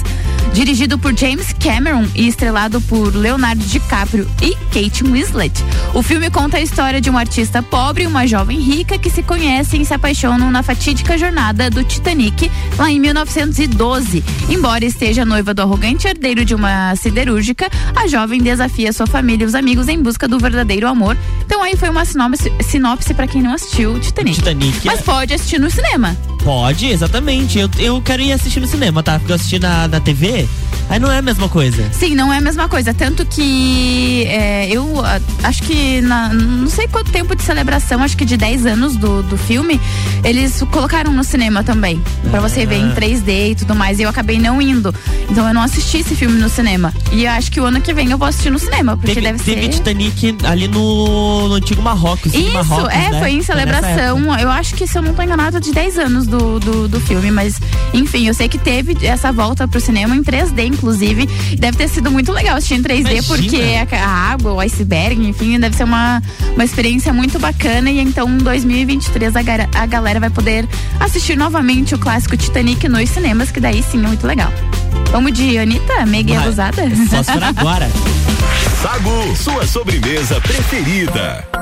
Dirigido 0.54 0.98
por 0.98 1.16
James 1.16 1.54
Cameron 1.60 2.06
e 2.16 2.28
estrelado 2.28 2.82
por 2.82 3.16
Leonardo 3.16 3.64
DiCaprio 3.64 4.28
e 4.42 4.56
Kate 4.74 5.04
Winslet, 5.04 5.54
o 5.94 6.02
filme 6.02 6.32
conta 6.32 6.58
a 6.58 6.62
história 6.62 7.00
de 7.00 7.10
um 7.12 7.18
artista 7.18 7.62
pobre 7.62 8.04
e 8.04 8.08
uma 8.08 8.26
jovem 8.26 8.60
rica 8.60 8.98
que 8.98 9.10
se 9.10 9.22
conhecem 9.22 9.82
e 9.82 9.86
se 9.86 9.94
apaixonam 9.94 10.50
na 10.50 10.64
fatídica 10.64 11.16
jornada 11.18 11.70
do 11.70 11.84
Titanic 11.84 12.52
lá 12.78 12.90
em 12.92 13.00
1912. 13.00 14.24
Embora 14.50 14.84
esteja 14.84 15.24
noiva 15.24 15.54
do 15.54 15.62
arrogante 15.62 16.08
herdeiro 16.08 16.44
de 16.44 16.56
uma 16.56 16.96
siderúrgica, 16.96 17.70
a 17.96 18.08
jovem 18.08 18.42
desafia 18.42 18.92
sua 18.92 19.06
família 19.06 19.44
e 19.44 19.48
os 19.48 19.54
amigos 19.56 19.88
em 19.88 20.02
busca 20.02 20.28
do 20.28 20.40
verdadeiro 20.40 20.88
amor. 20.88 21.16
Então 21.46 21.62
aí 21.62 21.76
foi 21.76 21.90
uma 21.90 22.04
sinopse, 22.04 22.52
sinopse 22.64 23.14
para 23.14 23.28
quem 23.28 23.44
não 23.44 23.54
assistiu 23.54 23.94
o 23.94 24.00
Titanic. 24.00 24.38
Titanic 24.40 24.86
Mas 24.88 25.00
é- 25.00 25.04
pode 25.04 25.34
assistir 25.36 25.60
no 25.60 25.70
cinema. 25.70 26.18
Pode, 26.48 26.86
exatamente. 26.86 27.60
Eu, 27.60 27.70
eu 27.78 28.02
quero 28.02 28.22
ir 28.22 28.32
assistir 28.32 28.62
no 28.62 28.68
cinema, 28.68 29.04
tá? 29.04 29.20
Porque 29.20 29.34
eu 29.34 29.36
assisti 29.36 29.60
na, 29.60 29.86
na 29.86 30.00
TV, 30.00 30.48
aí 30.90 30.98
não 30.98 31.12
é 31.12 31.18
a 31.18 31.22
mesma 31.22 31.50
coisa. 31.50 31.92
Sim, 31.92 32.16
não 32.16 32.32
é 32.32 32.38
a 32.38 32.42
mesma 32.42 32.70
coisa. 32.70 32.94
Tanto 32.94 33.26
que 33.26 34.24
é, 34.28 34.70
eu 34.72 35.04
ah, 35.04 35.20
acho 35.44 35.62
que 35.64 36.00
na, 36.00 36.34
não 36.34 36.70
sei 36.70 36.88
quanto 36.88 37.12
tempo 37.12 37.36
de 37.36 37.44
celebração, 37.44 38.02
acho 38.02 38.16
que 38.16 38.24
de 38.24 38.38
10 38.38 38.66
anos 38.66 38.96
do, 38.96 39.22
do 39.24 39.38
filme, 39.38 39.78
eles 40.24 40.64
colocaram 40.72 41.12
no 41.12 41.22
cinema 41.22 41.66
também. 41.66 42.02
Pra 42.32 42.40
você 42.40 42.66
ver 42.66 42.78
em 42.78 42.94
3D 42.94 43.52
e 43.52 43.56
tudo 43.56 43.76
mais. 43.76 44.00
E 44.00 44.04
eu 44.04 44.10
acabei 44.10 44.40
não 44.40 44.62
indo. 44.62 44.96
Então 45.30 45.46
eu 45.46 45.54
não 45.54 45.62
assisti 45.62 45.98
esse 45.98 46.16
filme 46.16 46.40
no 46.40 46.48
cinema. 46.48 46.94
E 47.12 47.26
eu 47.26 47.32
acho 47.32 47.52
que 47.52 47.60
o 47.60 47.66
ano 47.66 47.82
que 47.82 47.94
vem 47.94 48.10
eu 48.10 48.18
vou 48.18 48.26
assistir 48.26 48.52
no 48.52 48.60
cinema, 48.60 48.96
porque 48.96 49.16
Teve, 49.16 49.28
deve 49.28 49.44
teve 49.44 49.64
ser. 49.64 49.68
Titanic 49.68 50.38
ali 50.46 50.70
no, 50.70 51.50
no 51.50 51.56
antigo 51.56 51.82
Marrocos. 51.82 52.34
Isso, 52.34 52.54
Marrocos, 52.54 52.94
é, 52.94 53.10
né? 53.10 53.20
foi 53.20 53.32
em 53.32 53.42
celebração. 53.42 54.40
Eu 54.40 54.50
acho 54.50 54.76
que, 54.76 54.88
se 54.88 54.98
eu 54.98 55.02
não 55.02 55.14
tô 55.14 55.22
enganada, 55.22 55.60
de 55.60 55.74
10 55.74 56.00
anos 56.00 56.26
do, 56.26 56.37
do, 56.60 56.88
do 56.88 57.00
filme. 57.00 57.32
Mas, 57.32 57.60
enfim, 57.94 58.28
eu 58.28 58.34
sei 58.34 58.48
que 58.48 58.58
teve 58.58 59.06
essa 59.06 59.32
volta 59.32 59.68
pro 59.68 59.80
cinema 59.80 60.16
em 60.16 60.24
3D, 60.24 60.66
inclusive. 60.68 61.28
Deve 61.58 61.78
ter 61.78 61.88
sido 61.88 62.12
muito 62.12 62.32
legal 62.32 62.58
assistir 62.58 62.76
em 62.76 62.84
3D, 62.84 63.00
Imagina. 63.00 63.24
porque 63.24 63.96
a, 63.96 64.06
a 64.06 64.32
água, 64.32 64.54
o 64.54 64.60
iceberg, 64.60 65.28
enfim, 65.28 65.60
deve 65.60 65.76
ser 65.76 65.84
uma, 65.84 66.22
uma 66.54 66.64
experiência 66.64 67.14
muito 67.14 67.40
bacana. 67.40 67.90
E 67.90 68.00
então, 68.00 68.30
em 68.30 68.38
2023, 68.38 69.36
a, 69.36 69.40
a 69.76 69.86
galera 69.86 70.20
vai 70.20 70.30
poder 70.30 70.68
assistir 71.00 71.36
novamente 71.38 71.96
o 71.96 71.98
clássico 71.98 72.38
Titanic 72.38 72.88
nos 72.88 73.10
cinemas, 73.10 73.52
que 73.52 73.60
daí 73.60 73.84
sim 73.84 74.04
é 74.04 74.08
muito 74.08 74.26
legal. 74.26 74.52
Vamos 75.12 75.34
de 75.34 75.58
Anitta, 75.58 76.06
Meg 76.06 76.34
Vai. 76.34 76.44
Abusada? 76.44 76.84
Só 77.10 77.24
se 77.24 77.32
for 77.32 77.44
agora. 77.44 77.90
Sagu, 78.82 79.36
sua 79.36 79.66
sobremesa 79.66 80.40
preferida. 80.42 81.57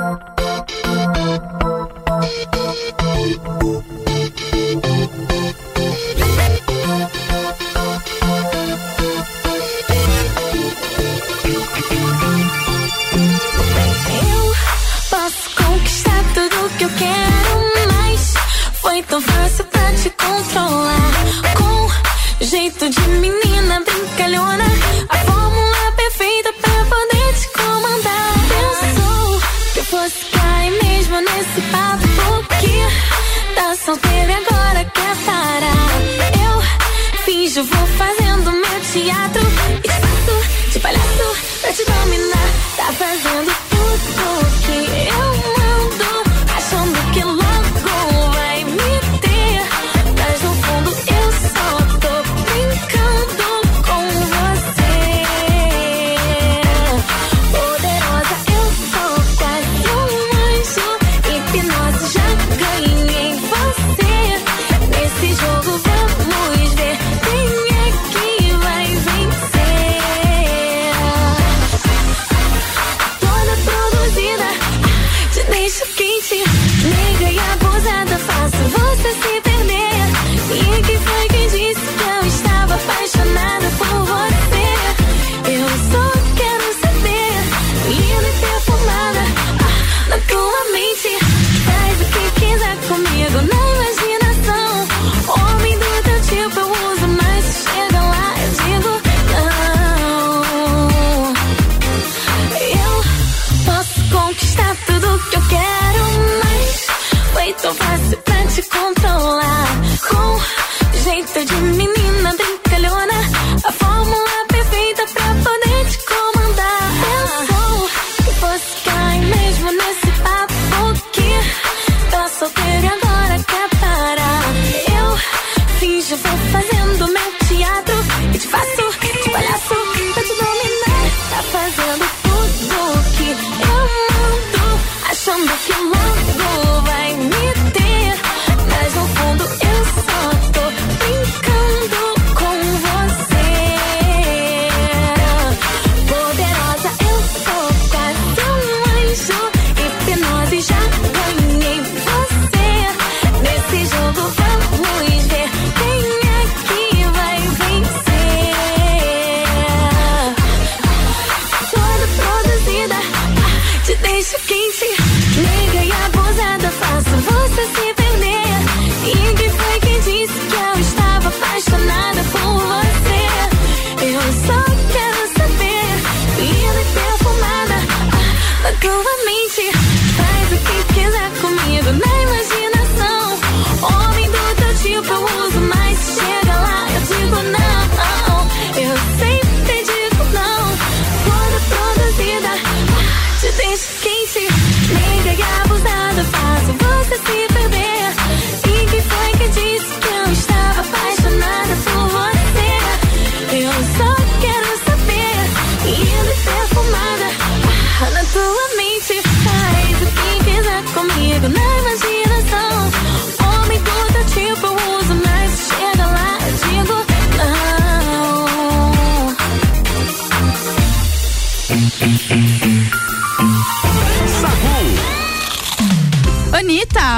Conquistar 104.36 104.76
tudo 104.86 105.20
que 105.30 105.36
eu 105.38 105.42
quero, 105.48 106.04
mas 106.44 106.88
foi 107.34 107.54
tão 107.54 107.74
fácil 107.74 108.18
pra 108.18 108.48
te 108.48 108.62
controlar. 108.64 108.85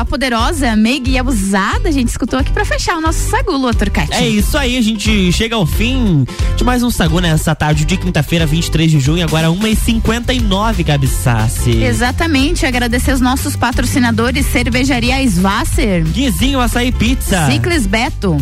Poderosa, 0.08 0.76
meiga 0.76 1.10
e 1.10 1.18
abusada, 1.18 1.90
a 1.90 1.92
gente 1.92 2.08
escutou 2.08 2.40
aqui 2.40 2.52
pra 2.52 2.66
fechar 2.66 2.98
o 2.98 3.02
nosso 3.02 3.30
sagu, 3.30 3.52
Lua 3.52 3.74
Turcati. 3.74 4.14
É 4.14 4.28
isso 4.28 4.58
aí, 4.58 4.78
a 4.78 4.82
gente 4.82 5.32
chega 5.32 5.56
ao 5.56 5.66
fim 5.66 6.26
de 6.56 6.64
mais 6.64 6.82
um 6.82 6.90
Sagu 6.90 7.20
nessa 7.20 7.54
tarde 7.54 7.86
de 7.86 7.98
quinta-feira, 7.98 8.46
23 8.46 8.90
de 8.90 9.00
junho, 9.00 9.24
agora 9.24 9.48
1h59, 9.50 10.84
Gabi 10.84 11.08
Sassi. 11.08 11.84
Exatamente, 11.84 12.66
agradecer 12.66 13.12
os 13.12 13.22
nossos 13.22 13.56
patrocinadores, 13.56 14.46
Cervejaria 14.48 15.22
Svasser, 15.24 16.04
Guizinho 16.06 16.60
Açaí 16.60 16.92
Pizza. 16.92 17.50
Ciclis 17.52 17.86
Beto, 17.86 18.38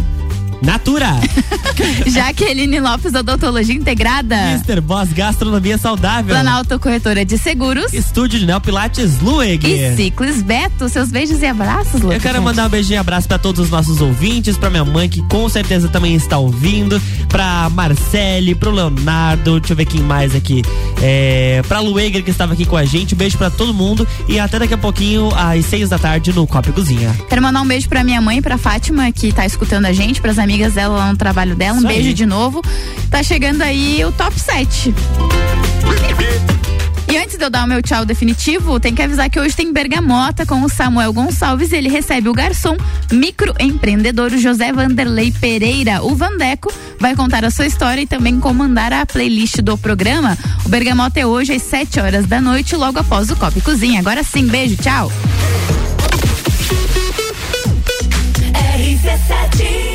Natura. 0.61 1.07
Jaqueline 2.07 2.79
Lopes 2.79 3.13
Odontologia 3.13 3.75
Integrada, 3.75 4.35
Mr. 4.35 4.81
Boss 4.81 5.11
Gastronomia 5.13 5.77
Saudável. 5.77 6.33
Planalto 6.33 6.79
Corretora 6.79 7.23
de 7.25 7.37
Seguros 7.37 7.93
Estúdio 7.93 8.39
de 8.39 8.45
Neopilates 8.45 9.19
Lueg. 9.19 9.65
e 9.65 9.95
Ciclis 9.95 10.41
Beto. 10.41 10.89
Seus 10.89 11.09
beijos 11.09 11.41
e 11.41 11.45
abraços, 11.45 12.01
Lua 12.01 12.15
Eu 12.15 12.21
quero 12.21 12.41
mandar 12.41 12.67
um 12.67 12.69
beijinho 12.69 12.95
e 12.95 12.99
abraço 12.99 13.27
pra 13.27 13.37
todos 13.37 13.65
os 13.65 13.69
nossos 13.69 14.01
ouvintes, 14.01 14.57
pra 14.57 14.69
minha 14.69 14.85
mãe 14.85 15.09
que 15.09 15.21
com 15.23 15.47
certeza 15.49 15.87
também 15.87 16.15
está 16.15 16.37
ouvindo, 16.37 17.01
pra 17.29 17.69
Marcele, 17.69 18.55
pro 18.55 18.71
Leonardo, 18.71 19.59
deixa 19.59 19.73
eu 19.73 19.77
ver 19.77 19.85
quem 19.85 20.01
mais 20.01 20.35
aqui, 20.35 20.61
é, 21.01 21.61
pra 21.67 21.79
Lueger 21.79 22.23
que 22.23 22.31
estava 22.31 22.53
aqui 22.53 22.65
com 22.65 22.77
a 22.77 22.85
gente, 22.85 23.13
um 23.13 23.17
beijo 23.17 23.37
pra 23.37 23.49
todo 23.49 23.73
mundo 23.73 24.07
e 24.27 24.39
até 24.39 24.59
daqui 24.59 24.73
a 24.73 24.77
pouquinho 24.77 25.29
às 25.35 25.65
seis 25.65 25.89
da 25.89 25.97
tarde 25.97 26.33
no 26.33 26.45
Copa 26.47 26.71
Cozinha. 26.71 27.15
Quero 27.29 27.41
mandar 27.41 27.61
um 27.61 27.67
beijo 27.67 27.87
pra 27.89 28.03
minha 28.03 28.21
mãe, 28.21 28.41
pra 28.41 28.57
Fátima, 28.57 29.11
que 29.11 29.31
tá 29.31 29.45
escutando 29.45 29.85
a 29.85 29.93
gente, 29.93 30.21
pras 30.21 30.37
amigas 30.45 30.75
dela 30.75 30.95
lá 30.95 31.11
no 31.11 31.17
trabalho 31.17 31.55
dela. 31.55 31.75
Um 31.75 31.79
Isso 31.79 31.87
beijo 31.87 32.07
aí. 32.07 32.13
de 32.13 32.25
novo. 32.25 32.61
Tá 33.09 33.21
chegando 33.21 33.61
aí 33.61 34.03
o 34.05 34.11
top 34.11 34.39
7. 34.39 34.93
E 37.11 37.17
antes 37.17 37.37
de 37.37 37.43
eu 37.43 37.49
dar 37.49 37.65
o 37.65 37.67
meu 37.67 37.81
tchau 37.81 38.03
definitivo, 38.03 38.79
tem 38.79 38.93
que 38.93 39.01
avisar 39.01 39.29
que 39.29 39.39
hoje 39.39 39.55
tem 39.55 39.71
Bergamota 39.71 40.45
com 40.45 40.61
o 40.61 40.69
Samuel 40.69 41.13
Gonçalves 41.13 41.71
e 41.71 41.75
ele 41.75 41.87
recebe 41.87 42.27
o 42.29 42.33
garçom 42.33 42.75
microempreendedor 43.11 44.31
José 44.37 44.71
Vanderlei 44.71 45.31
Pereira. 45.31 46.03
O 46.03 46.15
Vandeco 46.15 46.73
vai 46.99 47.15
contar 47.15 47.45
a 47.45 47.51
sua 47.51 47.67
história 47.67 48.01
e 48.01 48.07
também 48.07 48.39
comandar 48.39 48.91
a 48.91 49.05
playlist 49.05 49.57
do 49.61 49.77
programa. 49.77 50.37
O 50.65 50.69
Bergamota 50.69 51.19
é 51.19 51.25
hoje 51.25 51.53
às 51.53 51.61
7 51.61 51.99
horas 51.99 52.25
da 52.25 52.41
noite, 52.41 52.75
logo 52.75 52.99
após 52.99 53.29
o 53.29 53.35
Copa 53.35 53.57
e 53.57 53.61
Cozinha. 53.61 53.99
Agora 53.99 54.23
sim, 54.23 54.47
beijo, 54.47 54.75
tchau. 54.77 55.11
RC7 58.75 59.94